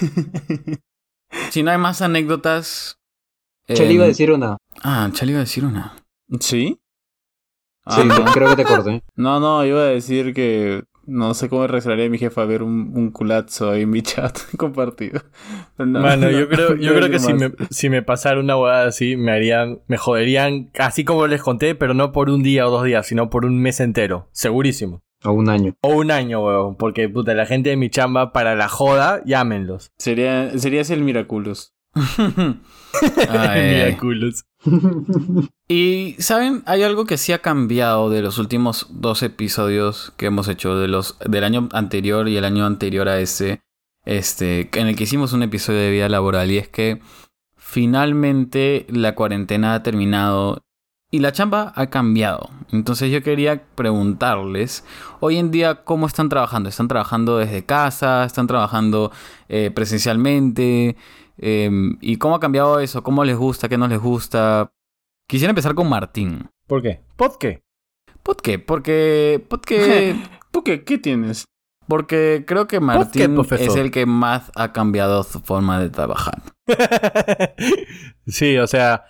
[1.50, 2.98] Si no hay más anécdotas.
[3.66, 4.56] Che, le iba a decir una.
[4.82, 5.96] Ah, Chale iba a decir una.
[6.40, 6.78] ¿Sí?
[7.88, 9.02] Sí, Ah, creo que te corté.
[9.16, 12.92] No, no, iba a decir que no sé cómo reaccionaría mi jefa a ver un,
[12.94, 15.22] un culazo ahí en mi chat compartido.
[15.78, 18.86] No, Mano, no, yo creo, yo creo que si me, si me pasara una huevada
[18.88, 22.70] así, me harían, me joderían, así como les conté, pero no por un día o
[22.70, 24.28] dos días, sino por un mes entero.
[24.32, 25.02] Segurísimo.
[25.26, 25.74] O un año.
[25.80, 26.76] O un año, weón.
[26.76, 29.90] Porque, puta, la gente de mi chamba, para la joda, llámenlos.
[29.98, 31.74] Sería, serías el Miraculous.
[33.28, 33.74] Ay, ay.
[33.74, 34.44] Mira, culos.
[35.68, 36.62] Y, ¿saben?
[36.66, 40.88] Hay algo que sí ha cambiado de los últimos dos episodios que hemos hecho, de
[40.88, 43.62] los, del año anterior y el año anterior a ese,
[44.04, 47.00] este, en el que hicimos un episodio de vida laboral, y es que
[47.56, 50.64] finalmente la cuarentena ha terminado
[51.10, 52.50] y la chamba ha cambiado.
[52.72, 54.84] Entonces yo quería preguntarles,
[55.20, 56.68] hoy en día, ¿cómo están trabajando?
[56.68, 58.24] ¿Están trabajando desde casa?
[58.24, 59.12] ¿Están trabajando
[59.48, 60.96] eh, presencialmente?
[61.38, 63.02] Em, ¿Y cómo ha cambiado eso?
[63.02, 63.68] ¿Cómo les gusta?
[63.68, 64.72] ¿Qué no les gusta?
[65.28, 66.48] Quisiera empezar con Martín.
[66.66, 67.02] ¿Por qué?
[67.16, 67.62] ¿Por qué?
[68.22, 68.58] ¿Por qué?
[68.58, 70.16] Porque, porque,
[70.50, 71.46] ¿Tú qué, qué tienes?
[71.88, 76.42] porque creo que Martín es el que más ha cambiado su forma de trabajar.
[78.26, 79.04] sí, o sea,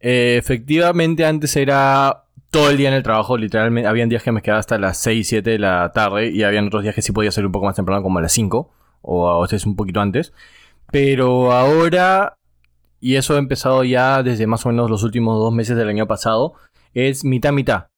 [0.00, 3.88] eh, efectivamente antes era todo el día en el trabajo, literalmente.
[3.88, 6.82] Habían días que me quedaba hasta las 6, 7 de la tarde y habían otros
[6.82, 8.70] días que sí podía ser un poco más temprano, como a las 5
[9.02, 10.32] o a veces un poquito antes.
[10.90, 12.36] Pero ahora,
[13.00, 16.06] y eso ha empezado ya desde más o menos los últimos dos meses del año
[16.06, 16.54] pasado,
[16.94, 17.89] es mitad mitad.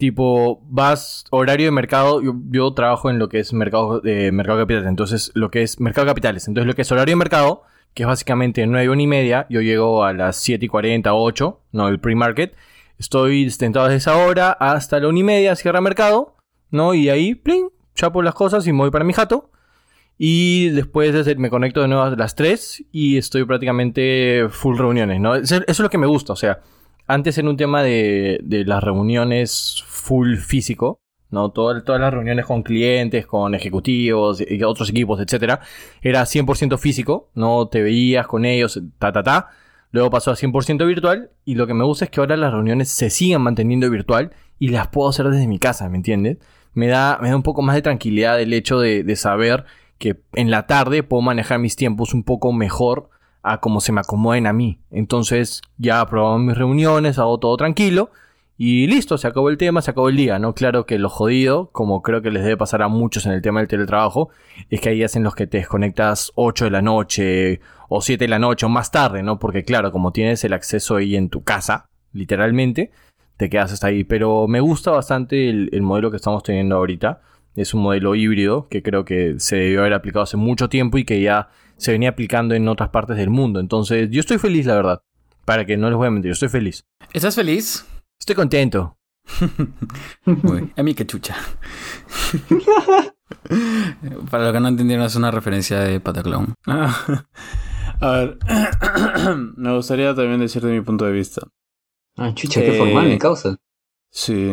[0.00, 4.88] Tipo, vas horario de mercado, yo, trabajo en lo que es mercado, eh, mercado capitales,
[4.88, 8.06] entonces lo que es mercado capitales, entonces lo que es horario de mercado, que es
[8.06, 12.00] básicamente 9 1 y media, yo llego a las 7 y 40, 8, no, el
[12.00, 12.56] pre-market,
[12.98, 16.34] estoy sentado desde esa hora hasta la 1 y media, cierra mercado,
[16.70, 16.94] ¿no?
[16.94, 19.50] Y ahí, plin, chapo las cosas y me voy para mi jato.
[20.16, 24.78] Y después de hacer- me conecto de nuevo a las 3 y estoy prácticamente full
[24.78, 25.34] reuniones, ¿no?
[25.34, 26.60] Eso es lo que me gusta, o sea,
[27.12, 31.00] antes en un tema de, de las reuniones full físico,
[31.30, 31.50] ¿no?
[31.50, 35.60] Todo- todas las reuniones con clientes, con ejecutivos y otros equipos, etcétera,
[36.02, 37.68] era 100% físico, ¿no?
[37.68, 39.48] Te veías con ellos, ta, ta, ta.
[39.92, 42.88] luego pasó a 100% virtual y lo que me gusta es que ahora las reuniones
[42.88, 46.38] se sigan manteniendo virtual y las puedo hacer desde mi casa, ¿me entiendes?
[46.74, 49.64] Me da, me da un poco más de tranquilidad el hecho de, de saber
[49.98, 53.10] que en la tarde puedo manejar mis tiempos un poco mejor
[53.42, 54.80] a como se me acomoden a mí.
[54.90, 58.10] Entonces ya aprobamos mis reuniones, hago todo tranquilo
[58.62, 60.54] y listo, se acabó el tema, se acabó el día, ¿no?
[60.54, 63.60] Claro que lo jodido, como creo que les debe pasar a muchos en el tema
[63.60, 64.28] del teletrabajo,
[64.68, 68.22] es que hay días en los que te desconectas 8 de la noche o 7
[68.22, 69.38] de la noche o más tarde, ¿no?
[69.38, 72.90] Porque claro, como tienes el acceso ahí en tu casa, literalmente,
[73.38, 74.04] te quedas hasta ahí.
[74.04, 77.22] Pero me gusta bastante el, el modelo que estamos teniendo ahorita.
[77.56, 81.04] Es un modelo híbrido que creo que se debió haber aplicado hace mucho tiempo y
[81.04, 81.48] que ya
[81.80, 83.58] se venía aplicando en otras partes del mundo.
[83.58, 85.02] Entonces, yo estoy feliz, la verdad.
[85.46, 86.84] Para que no les voy a mentir, yo estoy feliz.
[87.14, 87.86] ¿Estás feliz?
[88.18, 88.98] Estoy contento.
[90.26, 91.36] Uy, a mí que chucha.
[94.30, 96.52] Para los que no entendieron, es una referencia de Pataclown.
[96.66, 97.24] Ah,
[98.00, 98.38] a ver,
[99.56, 101.40] me gustaría también decirte mi punto de vista.
[102.18, 103.56] Ah, chucha, qué Eh, formal mi causa.
[104.10, 104.52] Sí.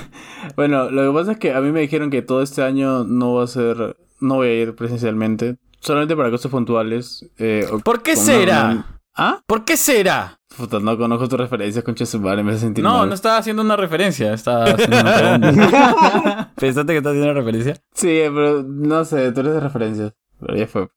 [0.56, 3.34] bueno, lo que pasa es que a mí me dijeron que todo este año no
[3.34, 7.24] va a ser, no voy a ir presencialmente, solamente para cosas puntuales.
[7.38, 8.64] eh, ¿Por qué será?
[8.72, 9.40] una- ¿Ah?
[9.46, 10.38] ¿Por qué será?
[10.58, 13.08] Puta, no conozco tus referencias, concha de su madre, me hace sentir No, mal.
[13.08, 16.50] no estaba haciendo una referencia, estaba haciendo una pregunta.
[16.56, 17.74] ¿Pensaste que estaba haciendo una referencia?
[17.94, 20.12] Sí, pero no sé, tú eres de referencias.
[20.40, 20.88] Pero ya fue.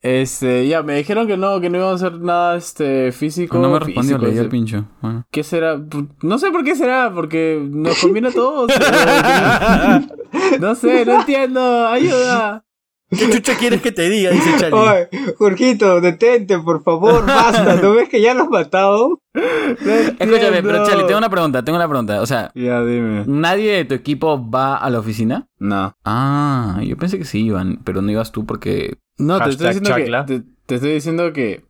[0.00, 3.58] Este, ya, me dijeron que no, que no íbamos a hacer nada este físico.
[3.58, 4.84] No me respondió, le al pincho.
[5.00, 5.26] Bueno.
[5.30, 5.80] ¿Qué será?
[6.22, 8.70] No sé por qué será, porque nos conviene a todos.
[10.60, 12.64] no sé, no entiendo, ayuda.
[13.10, 14.30] ¿Qué chucha quieres que te diga?
[14.30, 14.78] Dice Charlie.
[14.78, 17.76] Oye, Jorgito, detente, por favor, basta.
[17.76, 19.20] ¿No ves que ya lo has matado?
[19.32, 22.20] Escúchame, pero Charlie, tengo una pregunta, tengo una pregunta.
[22.22, 23.24] O sea, Ya, dime.
[23.26, 25.48] ¿nadie de tu equipo va a la oficina?
[25.58, 25.94] No.
[26.04, 28.98] Ah, yo pensé que sí iban, pero no ibas tú porque...
[29.18, 30.26] No, te estoy diciendo chacla.
[30.26, 30.40] que.
[30.40, 31.64] Te, te estoy diciendo que.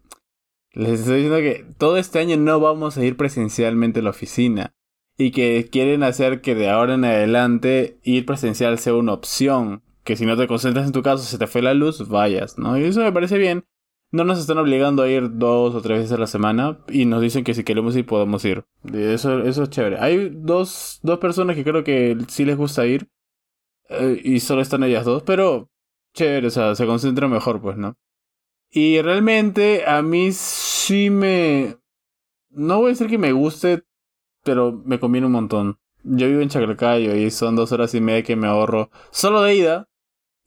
[0.72, 4.72] Les estoy diciendo que todo este año no vamos a ir presencialmente a la oficina.
[5.16, 9.82] Y que quieren hacer que de ahora en adelante ir presencial sea una opción.
[10.04, 12.78] Que si no te concentras en tu caso, se te fue la luz, vayas, ¿no?
[12.78, 13.64] Y eso me parece bien.
[14.12, 16.78] No nos están obligando a ir dos o tres veces a la semana.
[16.88, 18.64] Y nos dicen que si queremos ir, podemos ir.
[18.92, 19.98] Eso, eso es chévere.
[19.98, 23.08] Hay dos, dos personas que creo que sí les gusta ir.
[23.88, 25.70] eh, y solo están ellas dos, pero
[26.14, 27.96] chévere, o sea, se concentra mejor, pues, ¿no?
[28.70, 31.76] Y realmente a mí sí me...
[32.50, 33.82] No voy a decir que me guste,
[34.44, 35.78] pero me conviene un montón.
[36.02, 39.56] Yo vivo en Chaclacayo y son dos horas y media que me ahorro solo de
[39.56, 39.88] ida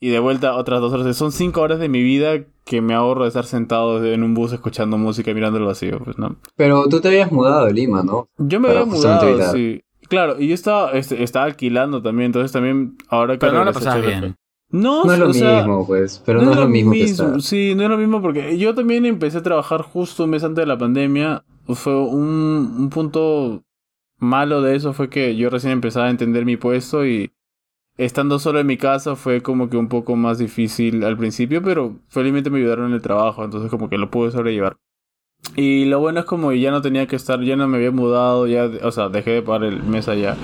[0.00, 1.16] y de vuelta otras dos horas.
[1.16, 4.52] Son cinco horas de mi vida que me ahorro de estar sentado en un bus
[4.52, 6.36] escuchando música y mirando el vacío, pues, ¿no?
[6.56, 8.28] Pero tú te habías mudado a Lima, ¿no?
[8.38, 9.52] Yo me Para había mudado, evitar.
[9.54, 9.80] sí.
[10.08, 13.64] Claro, y yo estaba, este, estaba alquilando también, entonces también ahora que Pero no la
[13.72, 14.36] regresé a pasabas Chaclacayo- bien.
[14.70, 16.22] No, No es lo o sea, mismo, pues.
[16.26, 17.40] Pero no, es lo mismo, que estar.
[17.40, 20.62] Sí, no es lo mismo porque yo también empecé a trabajar justo un mes antes
[20.62, 21.42] de la pandemia.
[21.68, 23.62] Fue un, un punto
[24.18, 27.30] malo de eso fue que yo recién empezaba a entender mi puesto y
[27.98, 31.96] estando solo en mi casa fue como que un poco más difícil al principio, pero
[32.08, 34.78] felizmente me ayudaron en el trabajo, entonces como que lo pude sobrellevar.
[35.56, 38.46] Y lo bueno es como ya no tenía que estar, ya no me había mudado,
[38.46, 40.36] ya, o sea, dejé de pagar el mes allá.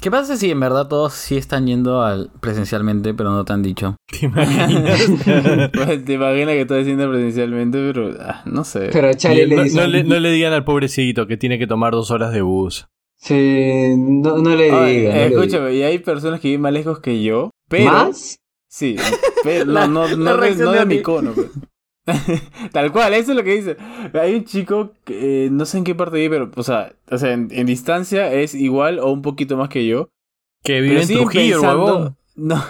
[0.00, 3.62] ¿Qué pasa si en verdad todos sí están yendo al presencialmente, pero no te han
[3.62, 3.96] dicho?
[4.06, 5.00] ¿Te imaginas?
[5.74, 8.88] Pues, Te imaginas que estoy haciendo presencialmente, pero ah, no sé.
[8.92, 9.82] Pero le no, dicen...
[9.82, 12.88] no le, no le digan al pobrecito que tiene que tomar dos horas de bus.
[13.20, 15.12] Sí, no, no le Ay, digan.
[15.12, 17.84] no le escúchame, y hay personas que viven más lejos que yo, pero...
[17.84, 18.38] ¿Más?
[18.68, 18.96] Sí,
[19.44, 21.32] pero La- no, no, la no, de, no de mi cono.
[21.34, 21.50] pues.
[22.72, 23.76] Tal cual, eso es lo que dice.
[24.14, 27.18] Hay un chico, que, eh, no sé en qué parte vive, pero, o sea, o
[27.18, 30.08] sea en, en distancia es igual o un poquito más que yo.
[30.62, 32.16] Que vive Pero en Trujillo, pensando-.
[32.36, 32.64] No.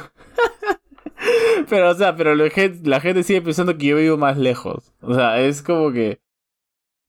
[1.68, 4.92] pero, o sea, pero la gente, la gente sigue pensando que yo vivo más lejos.
[5.00, 6.18] O sea, es como que...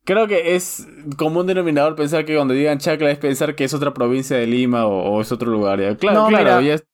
[0.03, 0.87] Creo que es
[1.17, 4.47] como un denominador pensar que cuando digan Chacla es pensar que es otra provincia de
[4.47, 5.79] Lima o, o es otro lugar.
[5.79, 5.95] ya.
[5.95, 6.61] Claro, No, claro, mira.
[6.61, 6.85] ya es-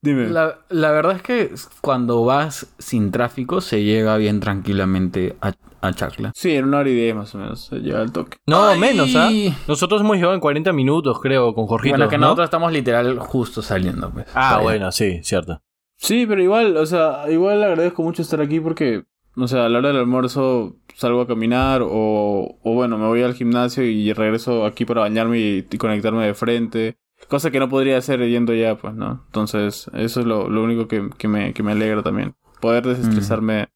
[0.00, 0.28] Dime.
[0.28, 1.50] La, la verdad es que
[1.80, 6.30] cuando vas sin tráfico se llega bien tranquilamente a, a Chacla.
[6.36, 7.64] Sí, en una hora y diez más o menos.
[7.66, 8.38] Se llega al toque.
[8.46, 8.78] No, Ay.
[8.78, 9.28] menos, ¿ah?
[9.66, 11.94] Nosotros hemos llegado en 40 minutos, creo, con Jorgito.
[11.96, 12.26] Bueno, que ¿no?
[12.26, 14.26] nosotros estamos literal justo saliendo, pues.
[14.34, 15.60] Ah, bueno, sí, cierto.
[15.96, 19.02] Sí, pero igual, o sea, igual agradezco mucho estar aquí porque,
[19.38, 23.22] o sea, a la hora del almuerzo salgo a caminar o, o bueno, me voy
[23.22, 26.98] al gimnasio y regreso aquí para bañarme y, conectarme de frente.
[27.28, 29.24] Cosa que no podría hacer yendo ya, pues, ¿no?
[29.26, 32.34] Entonces, eso es lo, lo único que, que, me, que me alegra también.
[32.60, 33.68] Poder desestresarme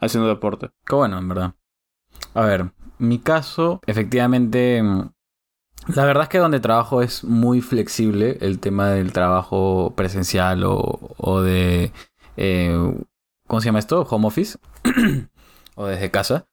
[0.00, 0.70] haciendo deporte.
[0.86, 1.54] Qué bueno, en verdad.
[2.34, 8.58] A ver, mi caso, efectivamente, la verdad es que donde trabajo es muy flexible el
[8.58, 11.92] tema del trabajo presencial o, o de,
[12.36, 12.94] eh,
[13.46, 14.06] ¿cómo se llama esto?
[14.10, 14.58] Home office
[15.74, 16.46] o desde casa.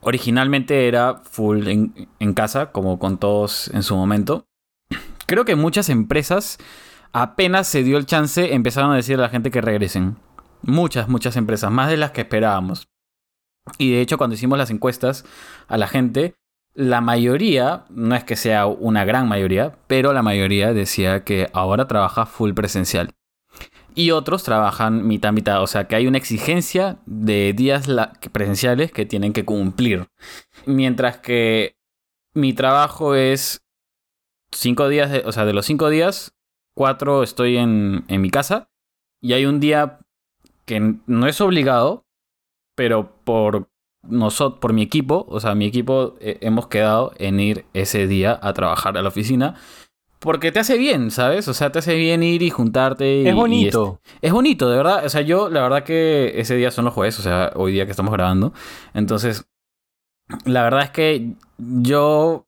[0.00, 4.46] originalmente era full en, casa, como con todos en su momento.
[5.26, 6.58] Creo que muchas empresas
[7.12, 10.16] apenas se dio el chance, empezaron a decir a la gente que regresen.
[10.62, 12.88] Muchas, muchas empresas, más de las que esperábamos.
[13.78, 15.24] Y de hecho, cuando hicimos las encuestas
[15.68, 16.34] a la gente,
[16.74, 21.86] la mayoría, no es que sea una gran mayoría, pero la mayoría decía que ahora
[21.86, 23.10] trabaja full presencial.
[23.94, 27.88] Y otros trabajan mitad mitad, o sea que hay una exigencia de días
[28.32, 30.08] presenciales que tienen que cumplir.
[30.66, 31.76] Mientras que
[32.34, 33.62] mi trabajo es
[34.52, 36.34] cinco días, o sea, de los cinco días,
[36.74, 38.70] cuatro estoy en, en mi casa
[39.20, 39.98] y hay un día
[40.64, 42.06] que no es obligado,
[42.76, 43.68] pero por
[44.02, 48.38] nosotros, por mi equipo, o sea, mi equipo eh, hemos quedado en ir ese día
[48.42, 49.56] a trabajar a la oficina.
[50.20, 51.48] Porque te hace bien, ¿sabes?
[51.48, 53.26] O sea, te hace bien ir y juntarte.
[53.26, 54.00] es bonito.
[54.20, 55.04] es, bonito, de verdad.
[55.04, 57.86] O sea, yo, la verdad que ese día son los jueves, o sea, hoy día
[57.86, 58.52] que estamos grabando.
[58.92, 59.46] Entonces,
[60.44, 62.46] la verdad es que yo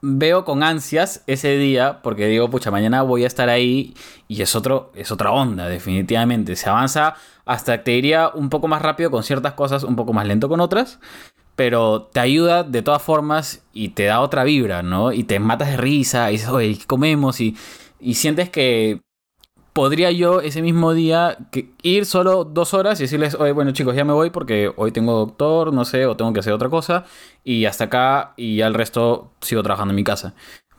[0.00, 3.94] veo con ansias ese día porque digo, pucha, mañana voy a estar ahí
[4.28, 6.54] y es, otro, es otra onda, definitivamente.
[6.54, 7.14] Se avanza
[7.46, 10.60] hasta, te diría, un poco más rápido con ciertas cosas, un poco más lento con
[10.60, 11.00] otras,
[11.58, 15.10] pero te ayuda de todas formas y te da otra vibra, ¿no?
[15.10, 17.40] Y te matas de risa y dices, oye, ¿qué comemos?
[17.40, 17.56] Y,
[17.98, 19.00] y sientes que
[19.72, 21.36] podría yo ese mismo día
[21.82, 25.14] ir solo dos horas y decirles, oye, bueno chicos, ya me voy porque hoy tengo
[25.18, 27.06] doctor, no sé, o tengo que hacer otra cosa,
[27.42, 30.34] y hasta acá, y ya el resto sigo trabajando en mi casa.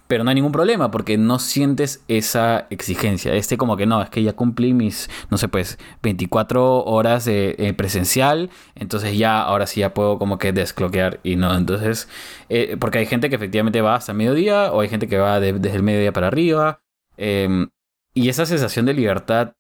[0.10, 3.36] Pero no hay ningún problema porque no sientes esa exigencia.
[3.36, 7.74] Este como que no, es que ya cumplí mis, no sé, pues 24 horas eh,
[7.78, 11.56] presencial, entonces ya, ahora sí ya puedo como que descloquear y no.
[11.56, 12.10] Entonces,
[12.50, 15.76] eh, porque hay gente que efectivamente va hasta mediodía o hay gente que va desde
[15.76, 16.82] el mediodía para arriba.
[17.18, 17.68] Eh,
[18.16, 19.54] y esa sensación de libertad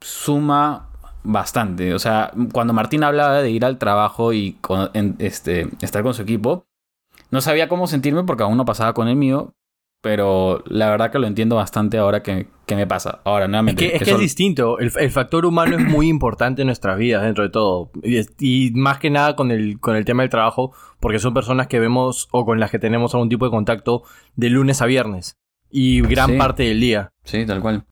[0.00, 0.90] suma
[1.22, 1.94] bastante.
[1.94, 4.58] O sea, cuando Martín hablaba de ir al trabajo y
[5.18, 6.66] este, estar con su equipo,
[7.30, 9.54] no sabía cómo sentirme porque aún no pasaba con el mío.
[10.02, 13.20] Pero la verdad que lo entiendo bastante ahora que, me pasa.
[13.24, 13.96] Ahora, nuevamente.
[13.96, 14.78] Es que, es, distinto.
[14.78, 17.90] El, factor humano es muy importante en nuestras vidas, dentro de todo.
[18.38, 21.80] Y, más que nada con el, con el tema del trabajo, porque son personas que
[21.80, 24.02] vemos o con las que tenemos algún tipo de contacto
[24.36, 25.38] de lunes a viernes.
[25.70, 27.12] Y gran parte del día.
[27.24, 27.84] Sí, tal cual.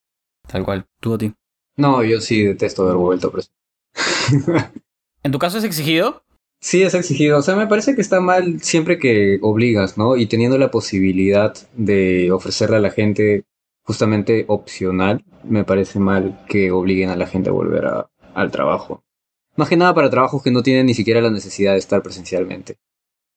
[0.46, 0.86] Tal cual.
[1.00, 1.32] ¿Tú a ti?
[1.76, 3.32] No, yo sí detesto haber vuelto
[5.22, 6.22] ¿En tu caso es exigido?
[6.64, 7.36] Sí, es exigido.
[7.36, 10.16] O sea, me parece que está mal siempre que obligas, ¿no?
[10.16, 13.44] Y teniendo la posibilidad de ofrecerle a la gente
[13.82, 17.84] justamente opcional, me parece mal que obliguen a la gente a volver
[18.32, 19.04] al trabajo.
[19.56, 22.78] Más que nada para trabajos que no tienen ni siquiera la necesidad de estar presencialmente.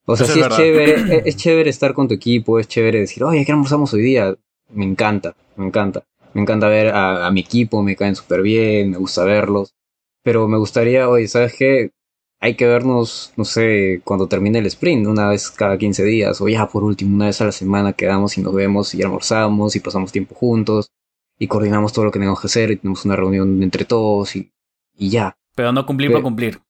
[0.06, 3.46] O sea, sí es, chévere, es, chévere estar con tu equipo, es chévere decir, oye,
[3.46, 4.38] ¿qué almorzamos hoy día?
[4.70, 6.06] Me encanta, me encanta.
[6.34, 9.76] Me encanta ver a, mi equipo, me caen súper bien, me gusta verlos.
[10.24, 11.92] Pero me gustaría, oye, ¿sabes qué?
[12.40, 16.48] Hay que vernos, no sé, cuando termine el sprint, una vez cada 15 días, o
[16.48, 19.80] ya por último, una vez a la semana quedamos y nos vemos y almorzamos y
[19.80, 20.92] pasamos tiempo juntos
[21.40, 24.52] y coordinamos todo lo que tenemos que hacer y tenemos una reunión entre todos y,
[24.96, 25.36] y ya.
[25.56, 26.62] Pero no cumplir por cumplir.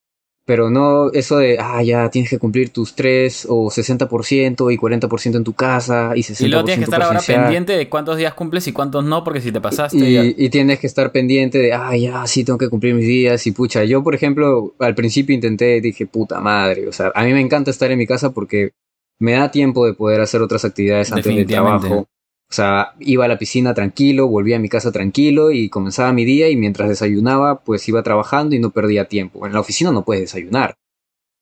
[0.47, 5.35] Pero no eso de, ah, ya tienes que cumplir tus 3 o 60% y 40%
[5.35, 8.33] en tu casa y 60% Y luego tienes que estar ahora pendiente de cuántos días
[8.33, 9.97] cumples y cuántos no, porque si te pasaste.
[9.97, 13.45] Y, y, tienes que estar pendiente de, ah, ya, sí, tengo que cumplir mis días
[13.45, 13.83] y pucha.
[13.83, 16.87] Yo, por ejemplo, al principio intenté, dije, puta madre.
[16.87, 18.71] O sea, a mí me encanta estar en mi casa porque
[19.19, 22.07] me da tiempo de poder hacer otras actividades antes del trabajo.
[22.49, 26.23] O sea, iba a la piscina tranquilo, volvía a mi casa tranquilo y comenzaba mi
[26.23, 29.45] día y mientras desayunaba pues iba trabajando y no perdía tiempo.
[29.45, 30.77] En la oficina no puedes desayunar.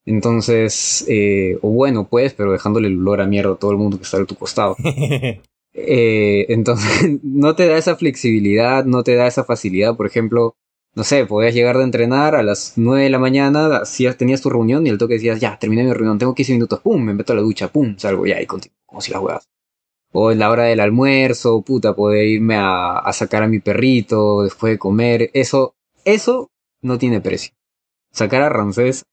[0.06, 3.98] Entonces, eh, o bueno, pues, pero dejándole el olor a mierda a todo el mundo
[3.98, 4.76] que está a tu costado.
[5.74, 9.96] eh, entonces, no te da esa flexibilidad, no te da esa facilidad.
[9.96, 10.56] Por ejemplo,
[10.96, 13.84] no sé, podías llegar de entrenar a las 9 de la mañana,
[14.18, 17.04] tenías tu reunión y el toque decías, ya, terminé mi reunión, tengo 15 minutos, pum,
[17.04, 19.55] me meto a la ducha, pum, salgo ya y continúo, como si las huevas
[20.18, 24.72] o en la hora del almuerzo, puta, poder irme a, sacar a mi perrito después
[24.72, 26.50] de comer, eso, eso
[26.82, 27.54] no tiene precio.
[28.14, 29.04] Sacar a Ramsés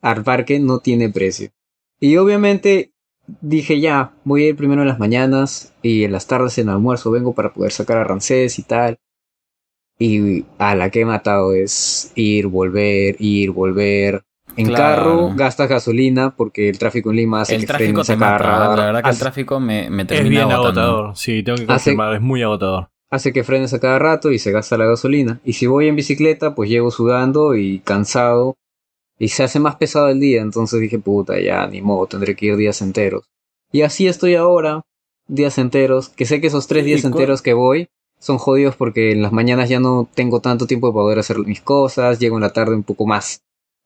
[0.00, 1.50] al parque no tiene precio.
[1.98, 2.92] Y obviamente
[3.40, 7.10] dije ya, voy a ir primero en las mañanas y en las tardes en almuerzo
[7.10, 9.00] vengo para poder sacar a Ramsés y tal.
[9.98, 14.22] Y a la que he matado es ir, volver, ir, volver.
[14.56, 18.76] En carro gastas gasolina porque el tráfico en Lima hace el que tráfico te mata,
[18.76, 22.14] La verdad que el tráfico me, me termina Es bien agotador, sí, tengo que confirmar,
[22.14, 22.88] es muy agotador.
[23.10, 25.40] Hace que frenes a cada rato y se gasta la gasolina.
[25.44, 28.56] Y si voy en bicicleta, pues llego sudando y cansado.
[29.18, 32.46] Y se hace más pesado el día, entonces dije, puta, ya, ni modo, tendré que
[32.46, 33.24] ir días enteros.
[33.70, 34.82] Y así estoy ahora,
[35.28, 37.88] días enteros, que sé que esos tres días enteros que voy
[38.18, 41.60] son jodidos porque en las mañanas ya no tengo tanto tiempo de poder hacer mis
[41.60, 43.42] cosas, llego en la tarde un poco más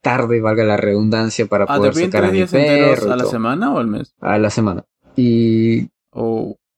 [0.07, 3.09] tarde, valga la redundancia, para Ah, ¿te poder sacar a mi días perro.
[3.09, 4.15] y a la semana o al mes?
[4.21, 4.85] A la semana.
[5.17, 5.89] Y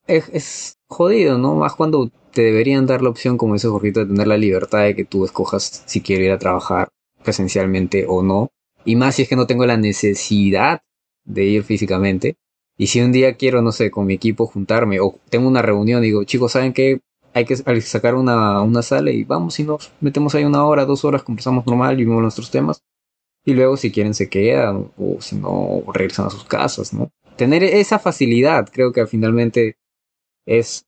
[0.07, 1.55] es, es jodido, ¿no?
[1.55, 4.95] Más cuando te deberían dar la opción, como dice Jorgito, de tener la libertad de
[4.95, 6.89] que tú escojas si quiero ir a trabajar
[7.23, 8.49] presencialmente o no.
[8.85, 10.81] Y más si es que no tengo la necesidad
[11.25, 12.37] de ir físicamente.
[12.77, 16.01] Y si un día quiero, no sé, con mi equipo juntarme o tengo una reunión,
[16.01, 17.01] digo, chicos, ¿saben qué?
[17.33, 20.65] Hay que hay que sacar una, una sala y vamos y nos metemos ahí una
[20.65, 22.81] hora, dos horas, conversamos normal y vemos nuestros temas.
[23.45, 27.11] Y luego si quieren se quedan o si no regresan a sus casas, ¿no?
[27.35, 29.77] Tener esa facilidad creo que finalmente
[30.45, 30.85] es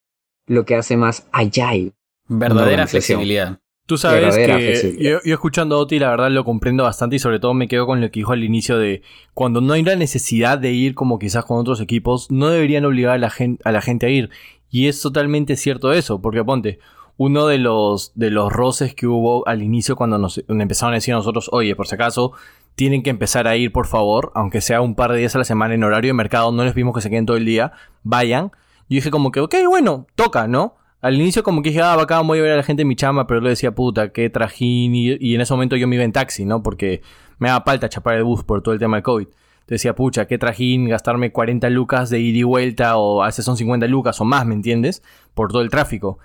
[0.47, 1.93] lo que hace más agile.
[2.28, 3.60] Verdadera flexibilidad.
[3.86, 7.54] Tú sabes que yo escuchando a Oti, la verdad lo comprendo bastante y sobre todo
[7.54, 9.02] me quedo con lo que dijo al inicio de
[9.34, 13.16] cuando no hay la necesidad de ir como quizás con otros equipos, no deberían obligar
[13.16, 14.30] a la gente a, la gente a ir.
[14.70, 16.80] Y es totalmente cierto eso, porque ponte,
[17.24, 21.13] uno de los, de los roces que hubo al inicio cuando nos empezaron a decir
[21.13, 22.32] a nosotros, oye, por si acaso,
[22.74, 25.43] tienen que empezar a ir, por favor, aunque sea un par de días a la
[25.43, 28.45] semana en horario de mercado, no les vimos que se queden todo el día, vayan.
[28.89, 30.78] Yo dije como que, ok, bueno, toca, ¿no?
[30.99, 32.95] Al inicio como que dije, ah, bacán, voy a ver a la gente en mi
[32.95, 34.95] chamba, pero le decía, puta, qué trajín.
[34.95, 36.63] Y, en ese momento yo me iba en taxi, ¿no?
[36.63, 37.03] Porque
[37.38, 39.28] me daba falta chapar el bus por todo el tema de COVID.
[39.28, 43.45] Entonces decía, pucha, qué trajín gastarme 40 lucas de ida y vuelta o a veces
[43.45, 45.03] son 50 lucas o más, ¿me entiendes?
[45.36, 46.17] Por todo el tráfico.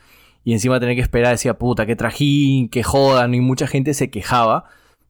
[0.46, 3.34] Y encima tener que esperar, decía, puta, qué trajín, qué jodan.
[3.34, 4.66] Y mucha gente se quejaba.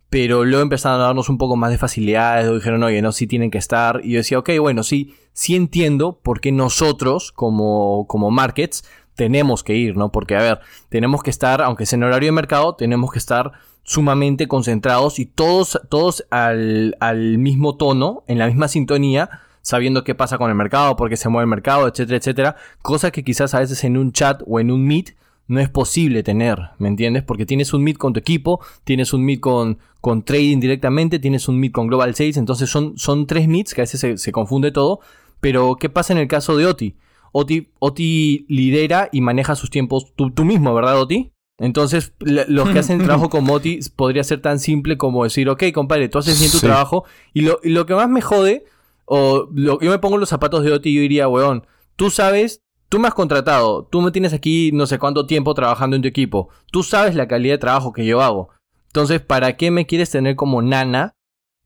[0.09, 2.51] Pero luego empezaron a darnos un poco más de facilidades.
[2.51, 4.01] Dijeron, oye, no, sí tienen que estar.
[4.03, 9.62] Y yo decía, ok, bueno, sí, sí entiendo por qué nosotros, como, como markets, tenemos
[9.62, 10.11] que ir, ¿no?
[10.11, 13.53] Porque, a ver, tenemos que estar, aunque sea en horario de mercado, tenemos que estar
[13.82, 19.28] sumamente concentrados y todos, todos al, al mismo tono, en la misma sintonía,
[19.61, 22.57] sabiendo qué pasa con el mercado, por qué se mueve el mercado, etcétera, etcétera.
[22.80, 25.14] Cosa que quizás a veces en un chat o en un meet
[25.49, 27.22] no es posible tener, ¿me entiendes?
[27.22, 31.49] Porque tienes un meet con tu equipo, tienes un meet con, con trading directamente, tienes
[31.49, 34.32] un meet con Global Sales, entonces son, son tres meets que a veces se, se
[34.32, 35.01] confunde todo.
[35.40, 36.97] Pero, ¿qué pasa en el caso de Oti?
[37.32, 41.30] Oti, Oti lidera y maneja sus tiempos tú, tú mismo, ¿verdad, Oti?
[41.59, 46.09] Entonces, los que hacen trabajo con Oti podría ser tan simple como decir, ok, compadre,
[46.09, 46.66] tú haces bien tu Sí.
[46.66, 47.05] trabajo.
[47.32, 48.64] Y lo, y lo que más me jode,
[49.05, 51.66] o lo- yo me pongo los zapatos de Oti y yo diría, weón,
[51.97, 55.97] tú sabes, tú me has contratado, tú me tienes aquí no sé cuánto tiempo trabajando
[55.97, 58.51] en tu equipo, tú sabes la calidad de trabajo que yo hago.
[58.89, 61.14] Entonces, ¿para qué me quieres tener como nana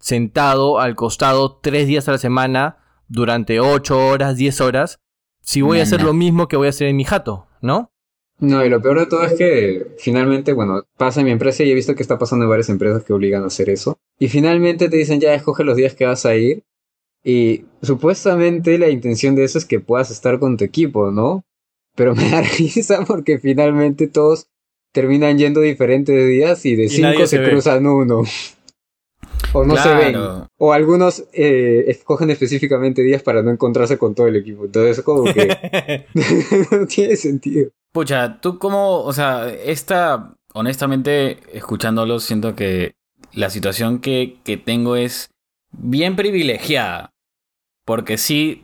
[0.00, 4.98] sentado al costado tres días a la semana durante ocho horas, diez horas,
[5.42, 7.92] si voy a hacer lo mismo que voy a hacer en mi jato, ¿no?
[8.38, 11.70] No, y lo peor de todo es que finalmente, bueno, pasa en mi empresa y
[11.70, 13.98] he visto que está pasando en varias empresas que obligan a hacer eso.
[14.18, 16.64] Y finalmente te dicen, ya escoge los días que vas a ir.
[17.22, 21.44] Y supuestamente la intención de eso es que puedas estar con tu equipo, ¿no?
[21.94, 24.46] Pero me da risa porque finalmente todos
[24.92, 28.24] terminan yendo diferentes días y de Y cinco se cruzan uno.
[29.52, 30.16] O no se ven.
[30.58, 34.64] O algunos eh, escogen específicamente días para no encontrarse con todo el equipo.
[34.64, 36.06] Entonces es como que
[36.70, 37.70] no tiene sentido.
[37.92, 42.94] Pucha, tú como, o sea, esta, honestamente, escuchándolo, siento que
[43.32, 45.30] la situación que, que tengo es
[45.72, 47.12] bien privilegiada.
[47.84, 48.62] Porque sí,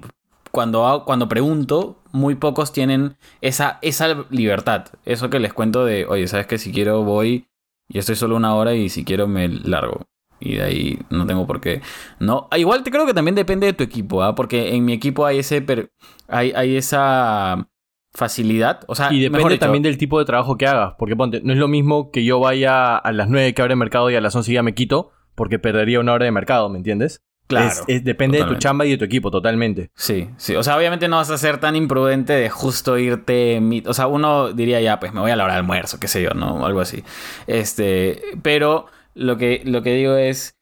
[0.53, 4.87] cuando, cuando pregunto, muy pocos tienen esa, esa libertad.
[5.05, 7.47] Eso que les cuento de, oye, ¿sabes que Si quiero voy
[7.89, 10.03] y estoy solo una hora y si quiero me largo.
[10.39, 11.81] Y de ahí no tengo por qué.
[12.21, 14.35] No, Ah, igual te creo que también depende de tu equipo, ¿ah?
[14.35, 15.91] Porque en mi equipo hay ese per-
[16.29, 17.69] hay, hay esa
[18.13, 18.81] facilidad.
[18.87, 20.95] O sea, Y depende también del tipo de trabajo que hagas.
[20.99, 23.79] Porque ponte, no es lo mismo que yo vaya a las 9 que abre el
[23.79, 26.79] mercado y a las 11 ya me quito, porque perdería una hora de mercado, ¿me
[26.79, 27.23] entiendes?
[27.47, 27.69] Claro.
[27.69, 29.91] Es- es- depende de tu chamba y de tu equipo, totalmente.
[29.95, 30.57] Sí, sí.
[30.57, 33.63] O sea, obviamente no vas a ser tan imprudente de justo irte.
[33.87, 36.21] O sea, uno diría ya, pues me voy a la hora de almuerzo, qué sé
[36.21, 36.67] yo, ¿no?
[36.67, 37.05] Algo así.
[37.47, 38.21] Este.
[38.43, 40.55] Pero lo que, lo que digo es.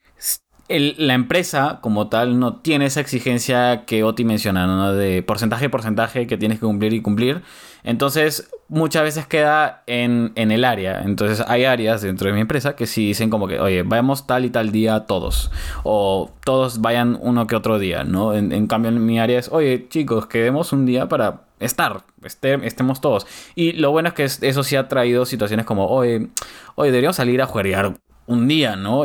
[0.68, 4.94] el- la empresa, como tal, no tiene esa exigencia que Oti menciona, ¿no?
[4.94, 7.42] De porcentaje, porcentaje que tienes que cumplir y cumplir.
[7.84, 11.02] Entonces, muchas veces queda en, en el área.
[11.02, 14.44] Entonces, hay áreas dentro de mi empresa que sí dicen como que, oye, vayamos tal
[14.46, 15.50] y tal día todos.
[15.82, 18.34] O todos vayan uno que otro día, ¿no?
[18.34, 23.00] En, cambio, en mi área es, oye, chicos, quedemos un día para estar, este- estemos
[23.02, 23.26] todos.
[23.54, 26.28] Y lo bueno es que es- eso sí ha traído situaciones como, oye,
[26.76, 27.94] oye, deberíamos salir a jugar
[28.26, 29.02] un día, ¿no?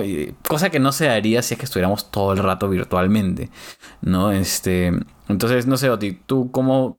[0.47, 3.49] Cosa que no se daría si es que estuviéramos todo el rato virtualmente,
[4.01, 4.31] ¿no?
[4.31, 4.93] Este,
[5.27, 6.98] entonces, no sé, Oti, ¿tú cómo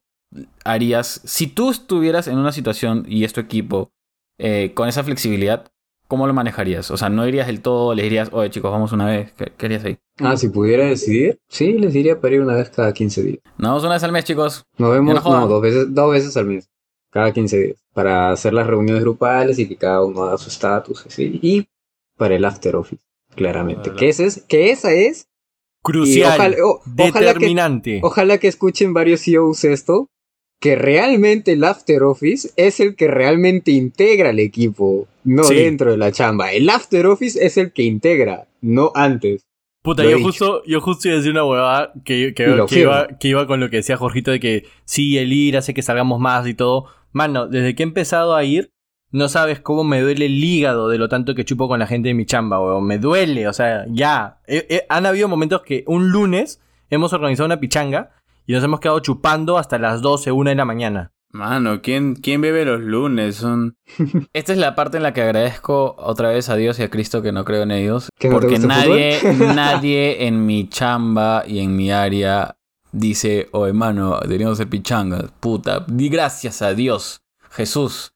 [0.64, 3.92] harías, si tú estuvieras en una situación y es tu equipo
[4.38, 5.70] eh, con esa flexibilidad,
[6.08, 6.90] ¿cómo lo manejarías?
[6.90, 9.66] O sea, no irías del todo, le dirías, oye chicos, vamos una vez, ¿qué, qué
[9.66, 9.98] harías ahí?
[10.18, 13.38] Ah, si pudiera decidir, sí, les diría para ir una vez cada 15 días.
[13.58, 14.64] Nos vemos una vez al mes, chicos.
[14.78, 16.68] Nos vemos, no dos veces, dos veces al mes,
[17.10, 21.04] cada 15 días, para hacer las reuniones grupales y que cada uno haga su estatus,
[21.06, 21.66] así, y
[22.16, 23.02] para el after office.
[23.34, 23.82] claramente.
[23.84, 23.96] Claro.
[23.98, 25.26] Que, ese es, que esa es,
[25.82, 26.34] Crucial.
[26.34, 28.00] ojalá- o- ojalá que- determinante.
[28.02, 30.08] ojalá que escuchen varios CEOs esto,
[30.60, 35.54] que realmente el After Office es el que realmente integra el equipo, no Sí.
[35.54, 36.52] dentro de la chamba.
[36.52, 39.42] El After Office es el que integra, no antes.
[39.82, 42.42] Puta, yo justo, yo justo iba a decir una huevada que, que,
[42.78, 45.80] iba, que iba con lo que decía Jorgito de que sí, el ir hace que
[45.80, 46.84] salgamos más y todo.
[47.12, 48.70] Mano, desde que he empezado a ir,
[49.10, 52.08] no sabes cómo me duele el hígado de lo tanto que chupo con la gente
[52.08, 52.86] de mi chamba, weón.
[52.86, 54.40] Me duele, o sea, ya.
[54.46, 58.10] Eh, eh, han habido momentos que un lunes hemos organizado una pichanga
[58.46, 61.12] y nos hemos quedado chupando hasta las 12, 1 de la mañana.
[61.32, 63.36] Mano, ¿quién, ¿quién bebe los lunes?
[63.36, 63.76] Son...
[64.32, 67.22] Esta es la parte en la que agradezco otra vez a Dios y a Cristo
[67.22, 68.08] que no creo en ellos.
[68.18, 69.18] ¿Que no te porque nadie,
[69.54, 72.56] nadie en mi chamba y en mi área
[72.90, 75.30] dice, oh hermano, deberíamos hacer pichangas.
[75.38, 78.12] Puta, di gracias a Dios, Jesús.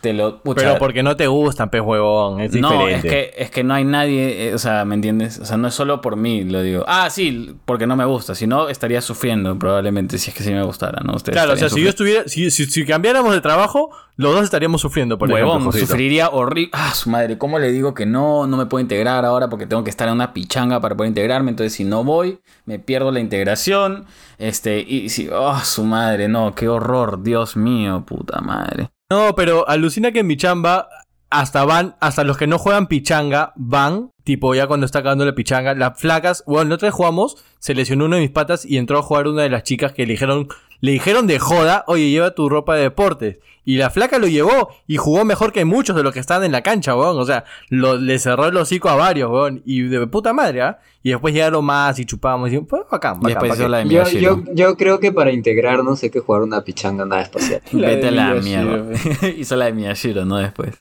[0.00, 0.42] Te lo.
[0.42, 2.40] pucha, Pero porque no te gustan, pez huevón.
[2.40, 3.08] Es no, es diferente.
[3.08, 5.38] que, es que no hay nadie, eh, o sea, ¿me entiendes?
[5.38, 6.84] O sea, no es solo por mí, lo digo.
[6.86, 10.52] Ah, sí, porque no me gusta, si no estaría sufriendo probablemente si es que sí
[10.52, 11.14] me gustara, ¿no?
[11.14, 14.44] Ustedes Claro, o sea, si yo estuviera, si, si, si cambiáramos de trabajo, los dos
[14.44, 16.70] estaríamos sufriendo por Huevón, ejemplo, sufriría horrible.
[16.72, 18.46] Ah, su madre, ¿cómo le digo que no?
[18.46, 21.50] No me puedo integrar ahora porque tengo que estar en una pichanga para poder integrarme.
[21.50, 24.06] Entonces, si no voy, me pierdo la integración.
[24.38, 25.28] Este, y si.
[25.28, 28.90] Oh, su madre, no, qué horror, Dios mío, puta madre.
[29.08, 30.88] No, pero alucina que en mi chamba
[31.30, 35.34] hasta van, hasta los que no juegan pichanga van, tipo ya cuando está acabando la
[35.34, 39.02] pichanga, las flacas, bueno, nosotros jugamos, se lesionó uno de mis patas y entró a
[39.02, 40.48] jugar una de las chicas que le dijeron,
[40.80, 43.38] le dijeron de joda, oye, lleva tu ropa de deportes.
[43.64, 46.52] Y la flaca lo llevó y jugó mejor que muchos de los que estaban en
[46.52, 47.18] la cancha, weón.
[47.18, 49.62] O sea, lo, le cerró el hocico a varios, weón.
[49.64, 50.78] Y de puta madre, ¿ah?
[51.02, 53.62] Y después llegaron más y chupábamos y pues bacán, Y bacán, después bacán.
[53.62, 54.44] hizo la de Yo, Miyashiro.
[54.46, 57.60] yo, yo creo que para integrarnos hay que jugar una pichanga nada espacial.
[57.72, 58.84] La Vete a la Miyashiro.
[58.84, 59.28] mierda.
[59.36, 60.36] hizo la de Miyashiro, ¿no?
[60.36, 60.74] Después.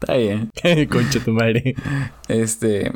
[0.00, 0.50] Está bien.
[0.90, 1.74] Concha tu madre.
[2.28, 2.92] Este.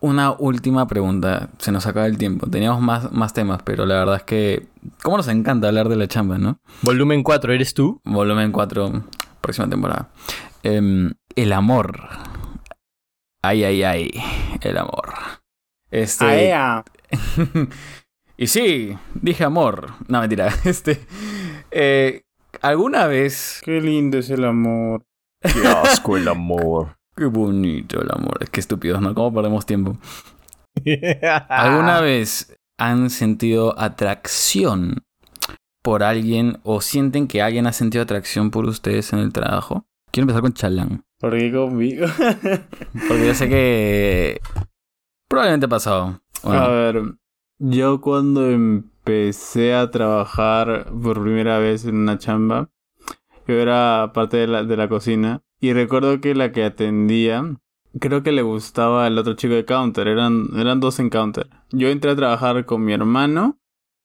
[0.00, 1.50] Una última pregunta.
[1.58, 2.46] Se nos acaba el tiempo.
[2.48, 4.66] Teníamos más, más temas, pero la verdad es que.
[5.02, 6.58] ¿Cómo nos encanta hablar de la chamba, no?
[6.82, 8.00] Volumen 4, ¿eres tú?
[8.04, 9.04] Volumen 4,
[9.42, 10.08] próxima temporada.
[10.62, 12.08] Em, el amor.
[13.42, 14.10] Ay, ay, ay.
[14.62, 15.12] El amor.
[15.90, 16.54] Este.
[18.38, 19.92] y sí, dije amor.
[20.08, 20.48] No, mentira.
[20.64, 21.06] Este.
[21.70, 22.22] eh,
[22.62, 23.60] ¿Alguna vez.
[23.64, 25.04] Qué lindo es el amor.
[25.42, 26.99] Qué asco el amor.
[27.20, 28.48] Qué bonito el amor.
[28.50, 29.14] Qué estúpidos, ¿no?
[29.14, 29.98] ¿Cómo perdemos tiempo?
[31.50, 35.04] ¿Alguna vez han sentido atracción
[35.82, 39.84] por alguien o sienten que alguien ha sentido atracción por ustedes en el trabajo?
[40.10, 41.04] Quiero empezar con Chalán.
[41.18, 42.06] ¿Por qué conmigo?
[43.06, 44.40] Porque yo sé que
[45.28, 46.22] probablemente ha pasado.
[46.42, 47.02] A ver,
[47.58, 52.70] yo cuando empecé a trabajar por primera vez en una chamba,
[53.46, 57.56] yo era parte de la, de la cocina y recuerdo que la que atendía,
[57.98, 61.48] creo que le gustaba el otro chico de counter, eran, eran dos en counter.
[61.70, 63.58] Yo entré a trabajar con mi hermano,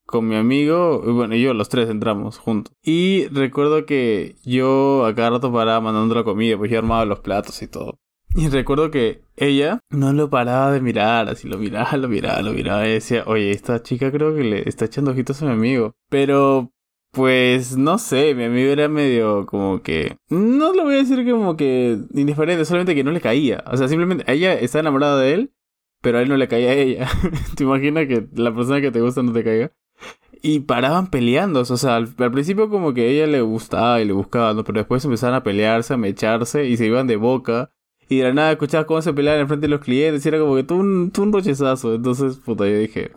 [0.05, 2.73] con mi amigo, y bueno, y yo los tres entramos juntos.
[2.83, 7.19] Y recuerdo que yo a cada rato paraba mandando la comida, pues yo armaba los
[7.21, 7.99] platos y todo.
[8.37, 12.51] Y recuerdo que ella no lo paraba de mirar, así lo miraba, lo miraba, lo
[12.51, 15.93] miraba y decía, oye, esta chica creo que le está echando ojitos a mi amigo.
[16.09, 16.73] Pero,
[17.15, 20.17] pues, no sé, mi amigo era medio como que...
[20.27, 23.63] No lo voy a decir como que indiferente, solamente que no le caía.
[23.71, 25.53] O sea, simplemente ella está enamorada de él,
[26.01, 27.09] pero a él no le caía a ella.
[27.55, 29.71] ¿Te imaginas que la persona que te gusta no te caiga?
[30.41, 34.13] Y paraban peleándose, o sea, al, principio como que a ella le gustaba y le
[34.13, 37.71] buscaba, pero después empezaron a pelearse, a mecharse y se iban de boca.
[38.09, 40.37] Y de la nada escuchabas cómo se peleaban en frente de los clientes y era
[40.37, 41.95] como que tú un, tú un rochezazo.
[41.95, 43.11] Entonces, puta, yo dije,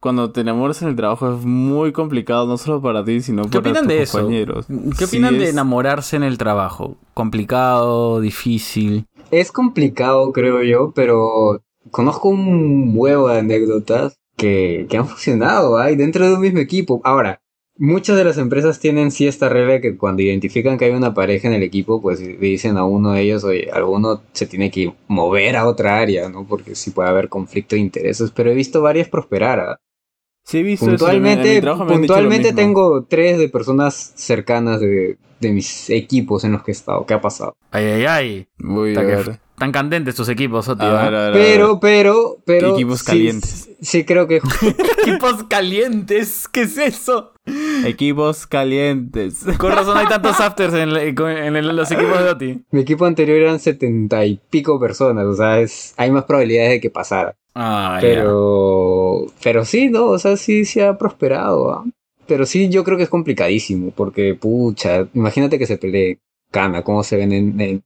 [0.00, 3.60] cuando te enamoras en el trabajo es muy complicado, no solo para ti, sino ¿Qué
[3.60, 4.18] para opinan tus de eso?
[4.18, 4.66] compañeros.
[4.98, 6.96] ¿Qué Sí opinan de enamorarse en el trabajo?
[7.14, 8.20] ¿Complicado?
[8.20, 9.06] ¿Difícil?
[9.30, 15.96] Es complicado, creo yo, pero conozco un huevo de anécdotas que, que han funcionado, hay
[15.96, 17.02] dentro de un mismo equipo.
[17.04, 17.42] Ahora,
[17.76, 21.48] muchas de las empresas tienen sí esta regla que cuando identifican que hay una pareja
[21.48, 24.94] en el equipo, pues le dicen a uno de ellos, oye, alguno se tiene que
[25.08, 26.46] mover a otra área, ¿no?
[26.46, 29.60] Porque sí puede haber conflicto de intereses, pero he visto varias prosperar.
[29.60, 29.80] ¿ah?
[30.44, 34.12] Sí, he visto eso, en mi- en mi Puntualmente, lo puntualmente tengo tres de personas
[34.16, 37.06] cercanas de, de mis equipos en los que he estado.
[37.06, 37.54] ¿Qué ha pasado?
[37.70, 38.46] Ay, ay, ay.
[38.58, 39.40] Voy a Está que- ver.
[39.60, 40.74] Tan candentes tus equipos, a
[41.10, 41.32] ver.
[41.34, 42.72] Pero, pero, pero.
[42.74, 43.68] Equipos sí- calientes.
[43.82, 44.36] Sí, creo que
[45.02, 47.32] Equipos calientes, ¿qué es eso?
[47.84, 49.44] Equipos calientes.
[49.58, 52.62] Con razón hay tantos afters en, la- en el- los equipos de Oti.
[52.70, 55.26] mi equipo anterior eran setenta y pico personas.
[55.26, 57.36] O sea, es, hay más probabilidades de que pasara.
[57.54, 57.98] Ah.
[58.00, 60.06] Pero, pero sí, ¿no?
[60.06, 61.70] O sea, sí, sí ha prosperado.
[61.72, 61.84] ¿ah?
[62.26, 63.90] Pero sí, yo creo que es complicadísimo.
[63.90, 66.18] Porque, pucha, imagínate que se pelee
[66.50, 67.82] Cana, cómo se ven en, en,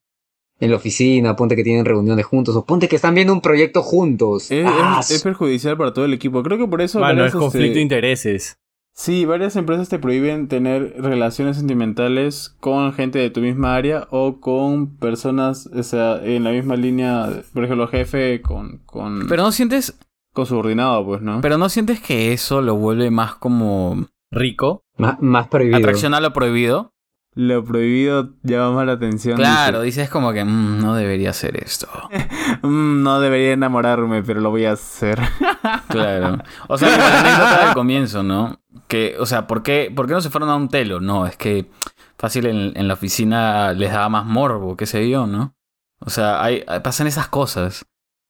[0.60, 3.82] en la oficina, ponte que tienen reuniones juntos, o ponte que están viendo un proyecto
[3.82, 4.50] juntos.
[4.50, 6.42] Es, Ah, es- es perjudicial para todo el equipo.
[6.42, 7.00] Creo que por eso.
[7.00, 8.58] Varias, es conflicto este, de intereses.
[8.96, 14.40] Sí, varias empresas te prohíben tener relaciones sentimentales con gente de tu misma área o
[14.40, 19.50] con personas, o sea, en la misma línea, por ejemplo, jefe con, con, Pero no
[19.50, 19.98] sientes,
[20.32, 21.40] con subordinado, pues, ¿no?
[21.40, 24.84] pero no sientes que eso lo vuelve más como Rico.
[24.96, 25.78] más, más prohibido.
[25.78, 26.93] atracción a lo prohibido.
[27.36, 29.36] Lo prohibido llama más la atención.
[29.36, 30.02] Claro, dice.
[30.02, 31.88] dices como que "Mm, no debería hacer esto.
[32.62, 35.18] "Mm, no debería enamorarme, pero lo voy a hacer.
[35.88, 36.38] Claro.
[36.68, 38.60] O sea, la anécdota del comienzo, ¿no?
[38.88, 41.00] Que, o sea, ¿por qué, ¿por qué no se fueron a un telo?
[41.00, 41.70] No, es que
[42.18, 45.54] fácil en, en la oficina les daba más morbo, qué sé yo, ¿no?
[46.00, 47.86] O sea, hay, pasan esas cosas.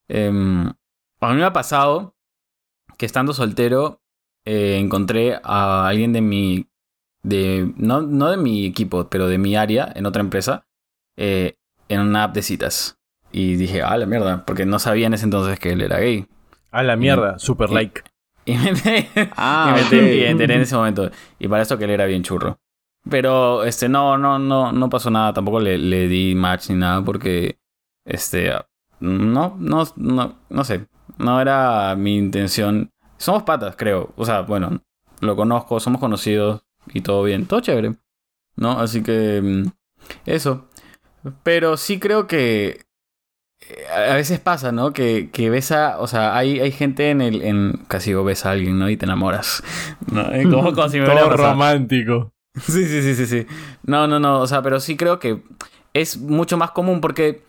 [0.08, 0.68] Em,
[1.20, 2.14] a mí me ha pasado
[2.98, 4.02] que estando soltero
[4.44, 6.68] eh, encontré a alguien de mi...
[7.24, 10.66] De, no, no de mi equipo, pero de mi área, en otra empresa,
[11.16, 11.54] eh,
[11.88, 12.98] en una app de citas.
[13.32, 16.26] Y dije, ah, la mierda, porque no sabía en ese entonces que él era gay.
[16.70, 18.02] A la mierda, super y- like.
[18.46, 19.08] Y me enteré,
[19.38, 21.10] Ah, y me enteré en ese momento.
[21.38, 22.58] Y para eso que él era bien churro.
[23.08, 25.32] Pero, este, no, no, no, no pasó nada.
[25.32, 27.58] Tampoco le, le di match ni nada porque,
[28.04, 28.52] este,
[29.00, 30.86] no, no, no, no sé.
[31.16, 32.90] No era mi intención.
[33.16, 34.12] Somos patas, creo.
[34.16, 34.82] O sea, bueno,
[35.20, 36.62] lo conozco, somos conocidos
[36.92, 37.46] y todo bien.
[37.46, 37.94] Todo chévere.
[38.56, 38.78] ¿No?
[38.80, 39.70] Así que, mm,
[40.26, 40.68] eso.
[41.42, 42.84] Pero sí creo que
[43.60, 44.92] eh, a veces pasa, ¿no?
[44.92, 48.44] Que, que ves a, o sea, hay, hay gente en el, en, casi digo, ves
[48.44, 48.90] a alguien, ¿no?
[48.90, 49.62] Y te enamoras.
[50.12, 50.24] ¿no?
[50.50, 52.30] Como, como si me Todo romántico.
[52.60, 53.46] Sí, sí, sí, sí, sí.
[53.82, 55.42] No, no, no, o sea, pero sí creo que
[55.92, 57.42] es mucho más común porque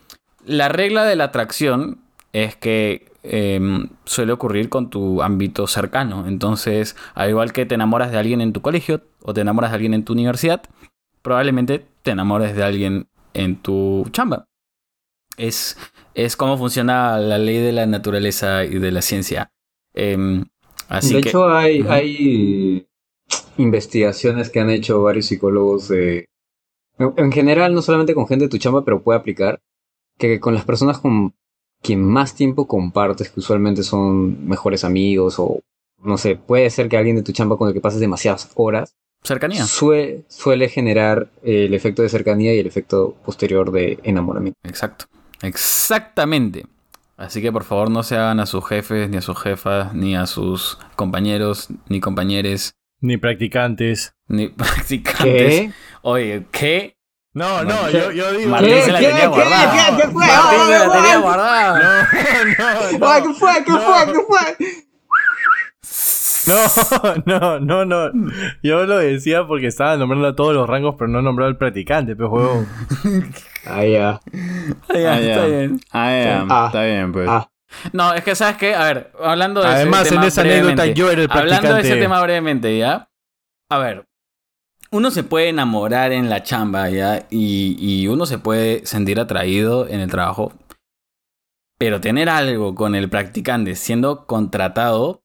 [0.45, 1.99] la regla de la atracción
[2.33, 6.27] es que em, suele ocurrir con tu ámbito cercano.
[6.27, 9.75] Entonces, al igual que te enamoras de alguien en tu colegio o te enamoras de
[9.75, 10.63] alguien en tu universidad,
[11.21, 14.47] probablemente te enamores de alguien en tu chamba.
[15.37, 15.77] Es,
[16.13, 19.51] es como funciona la ley de la naturaleza y de la ciencia.
[19.93, 20.45] Em,
[20.87, 22.87] así de que, hecho, hay, hay
[23.57, 26.25] investigaciones que han hecho varios psicólogos de...
[26.97, 29.61] En general, no solamente con gente de tu chamba, pero puede aplicar,
[30.17, 31.35] que con las personas con
[31.85, 35.59] quien más tiempo compartes, que usualmente son mejores amigos o,
[36.03, 38.95] no sé, puede ser que alguien de tu chamba con el que pases demasiadas horas,
[39.23, 39.65] cercanía.
[39.65, 44.57] sue- suele generar el efecto de cercanía y el efecto posterior de enamoramiento.
[44.63, 45.05] Exacto.
[45.41, 46.65] Exactamente.
[47.17, 50.15] Así que por favor no se hagan a sus jefes, ni a sus jefas, ni
[50.15, 54.13] a sus compañeros, ni compañeres, Ni practicantes.
[54.27, 55.23] ni practicantes.
[55.61, 55.71] ¿Qué?
[56.01, 56.94] Oye, ¿qué?
[57.35, 58.49] No, no, yo, yo digo.
[58.49, 58.81] Martín ¿Qué?
[58.81, 59.07] se la ¿Qué?
[59.07, 59.27] tenía ¿Qué?
[59.27, 59.71] guardada.
[59.71, 59.95] ¿Qué?
[59.97, 60.25] ¿Qué fue?
[60.25, 62.09] Martín se la ¡Ah, tenía guardada.
[62.57, 63.33] No, no, Ay, no.
[63.33, 63.63] ¿Qué fue?
[63.65, 63.79] ¿Qué no.
[63.81, 64.05] fue?
[64.13, 64.67] ¿Qué fue?
[66.47, 66.59] No,
[67.25, 68.11] no, no, no.
[68.61, 72.15] Yo lo decía porque estaba nombrando a todos los rangos, pero no nombrado al practicante,
[72.15, 72.65] pero juego.
[73.67, 74.19] Ah, ya.
[74.89, 75.31] Ah, ya, Ah, ya.
[75.31, 75.79] está bien.
[75.91, 76.65] Ah, ya.
[76.67, 77.27] Está bien, pues.
[77.27, 77.49] Ah,
[77.93, 80.85] No, es que sabes qué, a ver, hablando de Además, ese en tema esa anécdota
[80.85, 81.99] yo era el Hablando de ese practicante.
[82.01, 83.09] tema brevemente, ¿ya?
[83.71, 84.05] A ver,
[84.95, 87.27] uno se puede enamorar en la chamba, ¿ya?
[87.29, 90.53] Y, y uno se puede sentir atraído en el trabajo.
[91.77, 95.23] Pero tener algo con el practicante siendo contratado,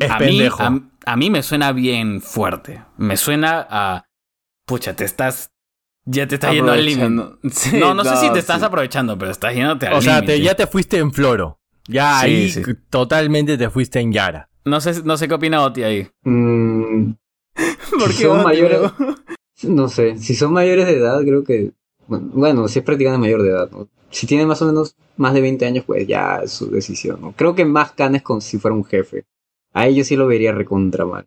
[0.00, 2.82] Es a, mí, a, a mí me suena bien fuerte.
[2.96, 4.04] Me suena a...
[4.66, 5.50] Pucha, te estás...
[6.06, 7.36] Ya te estás yendo al límite.
[7.50, 8.64] Sí, No, no sé si te estás sí.
[8.66, 10.42] aprovechando, pero estás yéndote al O sea, te- límite.
[10.42, 11.60] ya te fuiste en floro.
[11.86, 12.62] Ya Sí, ahí sí.
[12.90, 14.48] totalmente te fuiste en Yara.
[14.64, 16.08] No sé, no sé qué opina Oti ahí.
[16.22, 16.63] mm,
[17.98, 18.90] ¿Por Si qué son mayores-
[19.64, 21.72] no sé, si son mayores de edad, creo que.
[22.06, 23.88] Bueno, si es practicante mayor de edad, ¿no?
[24.10, 27.32] Si tiene más o menos más de 20 años, pues ya es su decisión, ¿no?
[27.32, 29.24] Creo que más canes con si fuera un jefe.
[29.72, 31.26] A ellos sí lo vería recontra mal.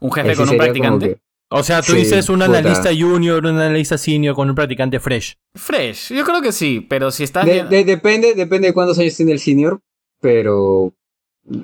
[0.00, 1.08] Un jefe Ahí sí con un practicante.
[1.14, 1.20] que-
[1.50, 2.58] O sea, tú Sí, dices un puta.
[2.58, 5.36] analista junior, un analista senior con un practicante fresh.
[5.54, 7.44] Fresh, yo creo que sí, pero si estás...
[7.44, 9.80] de- bien- de- depende, depende de cuántos años tiene el senior,
[10.20, 10.92] pero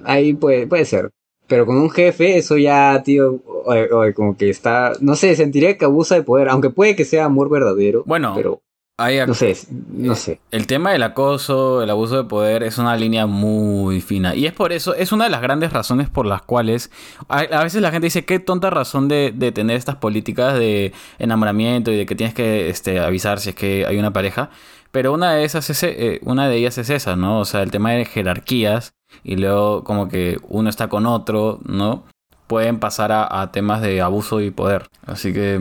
[0.04, 1.10] ahí puede, puede ser.
[1.46, 5.78] Pero con un jefe, eso ya, tío, oye, oye, como que está, no sé, sentiría
[5.78, 8.02] que abusa de poder, aunque puede que sea amor verdadero.
[8.04, 8.62] Bueno, pero
[8.98, 9.54] hay no sé,
[9.92, 10.40] no sé.
[10.50, 14.34] El tema del acoso, el abuso de poder es una línea muy fina.
[14.34, 16.90] Y es por eso, es una de las grandes razones por las cuales
[17.28, 20.94] a, a veces la gente dice, qué tonta razón de, de tener estas políticas de
[21.18, 24.48] enamoramiento y de que tienes que este, avisar si es que hay una pareja.
[24.96, 27.40] Pero una de esas es, eh, una de ellas es esa, ¿no?
[27.40, 28.94] O sea, el tema de jerarquías
[29.24, 32.04] y luego como que uno está con otro, ¿no?
[32.46, 34.88] Pueden pasar a, a temas de abuso y poder.
[35.04, 35.60] Así que,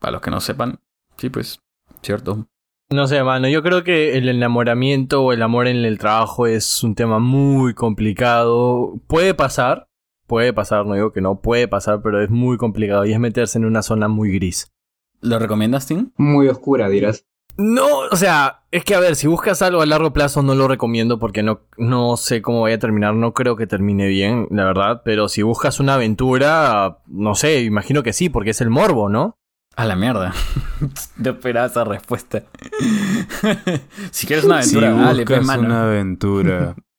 [0.00, 0.80] para los que no sepan,
[1.18, 1.60] sí, pues,
[2.02, 2.48] cierto.
[2.90, 6.82] No sé, mano, yo creo que el enamoramiento o el amor en el trabajo es
[6.82, 8.94] un tema muy complicado.
[9.06, 9.86] Puede pasar,
[10.26, 13.56] puede pasar, no digo que no, puede pasar, pero es muy complicado y es meterse
[13.56, 14.72] en una zona muy gris.
[15.20, 16.10] ¿Lo recomiendas, Tim?
[16.16, 17.24] Muy oscura, dirás.
[17.56, 20.66] No, o sea, es que a ver, si buscas algo a largo plazo no lo
[20.66, 24.64] recomiendo porque no, no sé cómo vaya a terminar, no creo que termine bien, la
[24.64, 29.08] verdad, pero si buscas una aventura, no sé, imagino que sí, porque es el morbo,
[29.08, 29.38] ¿no?
[29.76, 30.32] A la mierda.
[31.22, 32.42] Te esperaba esa respuesta.
[34.10, 35.62] si quieres una aventura, si dale, buscas pues, mano.
[35.66, 36.74] una aventura.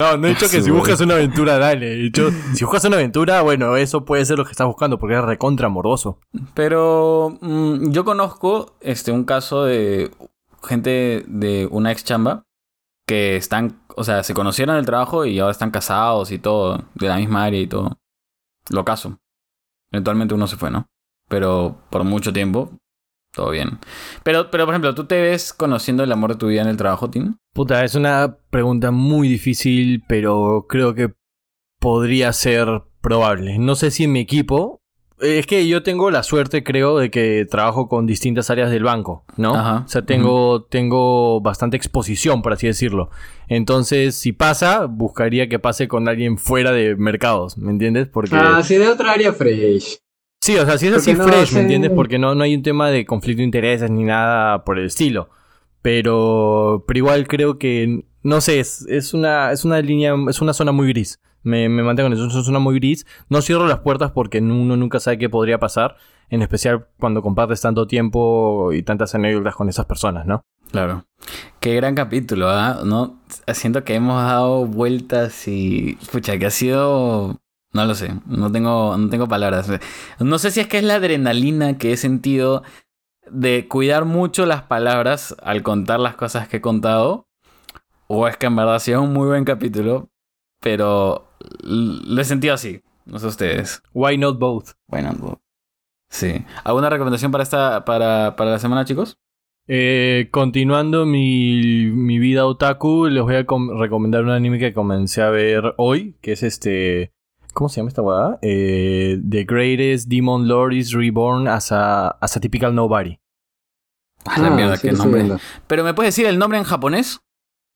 [0.00, 1.92] No, no he dicho que si buscas una aventura, dale.
[1.92, 5.14] He dicho, si buscas una aventura, bueno, eso puede ser lo que estás buscando porque
[5.14, 6.18] es recontra morboso.
[6.54, 10.10] Pero mm, yo conozco este un caso de
[10.62, 12.44] gente de una ex chamba
[13.06, 16.82] que están, o sea, se conocieron en el trabajo y ahora están casados y todo,
[16.94, 17.98] de la misma área y todo.
[18.70, 19.18] Lo caso.
[19.92, 20.86] Eventualmente uno se fue, ¿no?
[21.28, 22.70] Pero por mucho tiempo,
[23.32, 23.78] todo bien.
[24.24, 26.76] Pero, pero por ejemplo, ¿tú te ves conociendo el amor de tu vida en el
[26.76, 27.36] trabajo, Tim?
[27.52, 31.12] Puta, es una pregunta muy difícil, pero creo que
[31.78, 33.58] podría ser probable.
[33.58, 34.80] No sé si en mi equipo.
[35.20, 38.84] eh, Es que yo tengo la suerte, creo, de que trabajo con distintas áreas del
[38.84, 39.54] banco, ¿no?
[39.54, 39.84] Ajá.
[39.86, 43.10] O sea, tengo, tengo bastante exposición, por así decirlo.
[43.48, 48.08] Entonces, si pasa, buscaría que pase con alguien fuera de mercados, ¿me entiendes?
[48.08, 48.36] Porque...
[48.36, 49.98] Ah, sí, de otra área fresh.
[50.42, 51.90] Sí, o sea, si es así no fresh, ¿me entiendes?
[51.94, 55.28] Porque no, no hay un tema de conflicto de intereses ni nada por el estilo.
[55.82, 60.54] Pero, pero igual creo que, no sé, es, es una, es una línea, es una
[60.54, 61.20] zona muy gris.
[61.42, 63.06] Me, me mantengo en eso, es una zona muy gris.
[63.28, 65.96] No cierro las puertas porque uno nunca sabe qué podría pasar.
[66.30, 70.42] En especial cuando compartes tanto tiempo y tantas anécdotas con esas personas, ¿no?
[70.70, 71.04] Claro.
[71.58, 72.82] Qué gran capítulo, ¿ah?
[72.84, 73.20] ¿No?
[73.52, 75.98] Siento que hemos dado vueltas y.
[76.12, 77.40] Pucha, que ha sido.
[77.72, 78.12] No lo sé.
[78.26, 79.70] No tengo, no tengo palabras.
[80.18, 82.62] No sé si es que es la adrenalina que he sentido
[83.30, 87.28] de cuidar mucho las palabras al contar las cosas que he contado.
[88.08, 90.08] O es que en verdad ha sido un muy buen capítulo.
[90.60, 91.28] Pero
[91.62, 92.82] lo he sentido así.
[93.06, 93.82] No sé ustedes.
[93.94, 94.70] Why not both?
[94.88, 95.40] Bueno, no.
[96.08, 96.44] sí.
[96.64, 99.16] ¿Alguna recomendación para esta, para, para la semana, chicos?
[99.68, 105.22] Eh, continuando mi, mi vida otaku, les voy a com- recomendar un anime que comencé
[105.22, 107.12] a ver hoy, que es este...
[107.60, 108.38] ¿Cómo se llama esta hueá?
[108.40, 113.18] Eh, The Greatest Demon Lord is Reborn as a, as a Typical Nobody.
[114.24, 115.36] A la mierda, sí qué nombre.
[115.66, 117.20] Pero ¿me puedes decir el nombre en japonés?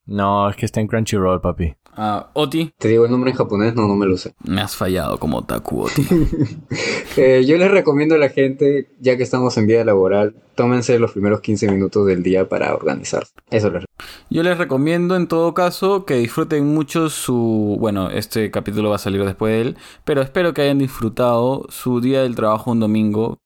[0.06, 1.74] No, es que está en Crunchyroll, papi.
[1.96, 2.72] Ah, Oti.
[2.76, 4.34] Te digo el nombre en japonés, no, no me lo sé.
[4.44, 6.06] Me has fallado como Otaku, Oti.
[7.16, 11.12] Eh, yo les recomiendo a la gente, ya que estamos en vida laboral, tómense los
[11.12, 13.32] primeros 15 minutos del día para organizarse.
[13.50, 13.84] Eso les
[14.30, 17.76] Yo les recomiendo en todo caso que disfruten mucho su...
[17.78, 22.00] Bueno, este capítulo va a salir después de él, pero espero que hayan disfrutado su
[22.00, 23.38] día del trabajo un domingo.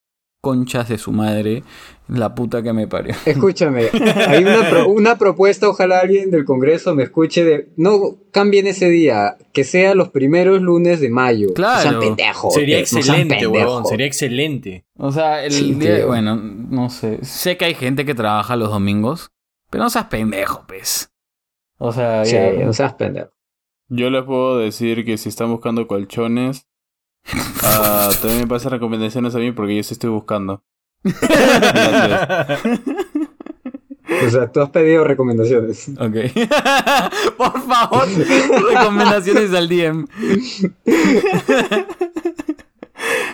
[0.43, 1.63] Conchas de su madre,
[2.07, 3.13] la puta que me parió.
[3.25, 3.89] Escúchame,
[4.27, 8.89] hay una, pro- una propuesta, ojalá alguien del Congreso me escuche de no cambien ese
[8.89, 11.53] día, que sea los primeros lunes de mayo.
[11.53, 11.75] Claro.
[11.75, 12.53] No sean pendejos.
[12.53, 13.85] Sería eh, excelente, huevón.
[13.85, 14.85] Sería excelente.
[14.97, 15.97] O sea, el Sí, día...
[15.97, 16.07] tío.
[16.07, 17.19] Bueno, no sé.
[17.25, 19.31] Sé que hay gente que trabaja los domingos,
[19.69, 21.09] pero no seas pendejo, pez.
[21.79, 23.31] O sea, Sí, ya- no seas pendejo.
[23.89, 26.67] Yo les puedo decir que si están buscando colchones,
[27.63, 30.63] ah, también me pasan recomendaciones a mí porque yo sí estoy buscando.
[31.03, 32.61] Gracias.
[34.25, 35.89] O sea, tú has pedido recomendaciones.
[35.89, 36.15] Ok.
[37.37, 38.07] Por favor,
[38.69, 40.07] recomendaciones al DM.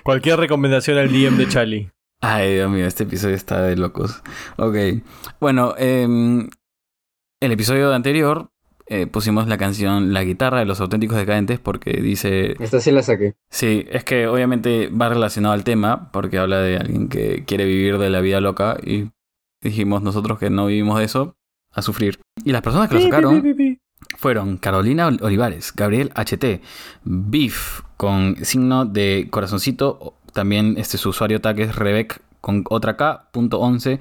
[0.04, 1.92] Cualquier recomendación al DM de Charlie.
[2.22, 4.22] Ay, Dios mío, este episodio está de locos.
[4.58, 4.76] Ok.
[5.40, 6.50] Bueno, em,
[7.40, 8.52] el episodio anterior
[8.88, 12.56] eh, pusimos la canción La guitarra de los auténticos decadentes porque dice...
[12.60, 13.36] Esta sí la saqué.
[13.50, 17.98] Sí, es que obviamente va relacionado al tema porque habla de alguien que quiere vivir
[17.98, 19.10] de la vida loca y
[19.62, 21.36] dijimos nosotros que no vivimos de eso
[21.72, 22.20] a sufrir.
[22.44, 23.44] Y las personas que lo sacaron
[24.18, 26.62] fueron Carolina Ol- Olivares, Gabriel HT,
[27.04, 33.30] Beef con signo de corazoncito, también este su usuario tag es Rebec con otra K,
[33.32, 34.00] punto 11,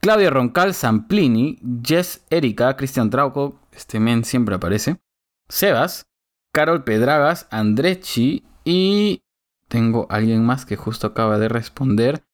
[0.00, 5.00] Claudia Roncal, Samplini, Jess Erika, Cristian Trauco, este men siempre aparece,
[5.48, 6.06] Sebas,
[6.52, 9.24] Carol Pedragas, Andrechi y
[9.68, 12.26] tengo alguien más que justo acaba de responder,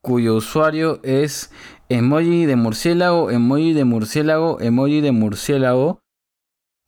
[0.00, 1.50] cuyo usuario es
[1.88, 6.04] emoji de murciélago, emoji de murciélago, emoji de murciélago.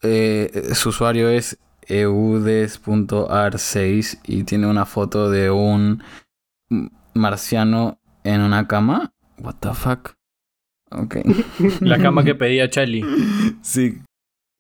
[0.03, 1.59] Eh, su usuario es
[1.89, 6.05] eudes.ar6 y tiene una foto de un
[7.15, 9.13] marciano en una cama.
[9.39, 10.18] What the fuck?
[10.91, 11.17] Ok.
[11.81, 13.05] La cama que pedía Charlie.
[13.63, 13.99] Sí,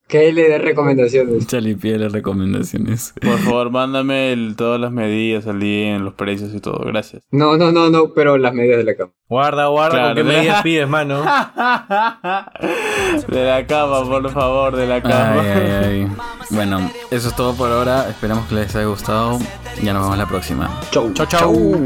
[0.08, 1.46] Que él le dé recomendaciones.
[1.46, 3.12] Charlie pide las recomendaciones.
[3.20, 6.78] Por favor, mándame el- todas las medidas al día, los precios y todo.
[6.86, 7.22] Gracias.
[7.30, 9.12] No, no, no, no, pero las medidas de la cama.
[9.28, 10.30] Guarda, guarda, Claro, ¿con qué ¿no?
[10.38, 11.22] medidas pides, mano?
[13.28, 15.40] De la cama, por favor, de la cama.
[15.42, 16.08] Ay, ay, ay.
[16.50, 18.08] Bueno, eso es todo por ahora.
[18.08, 19.38] Esperamos que les haya gustado.
[19.82, 20.80] Ya nos vemos la próxima.
[20.90, 21.12] Chau.
[21.12, 21.84] Chau, chau.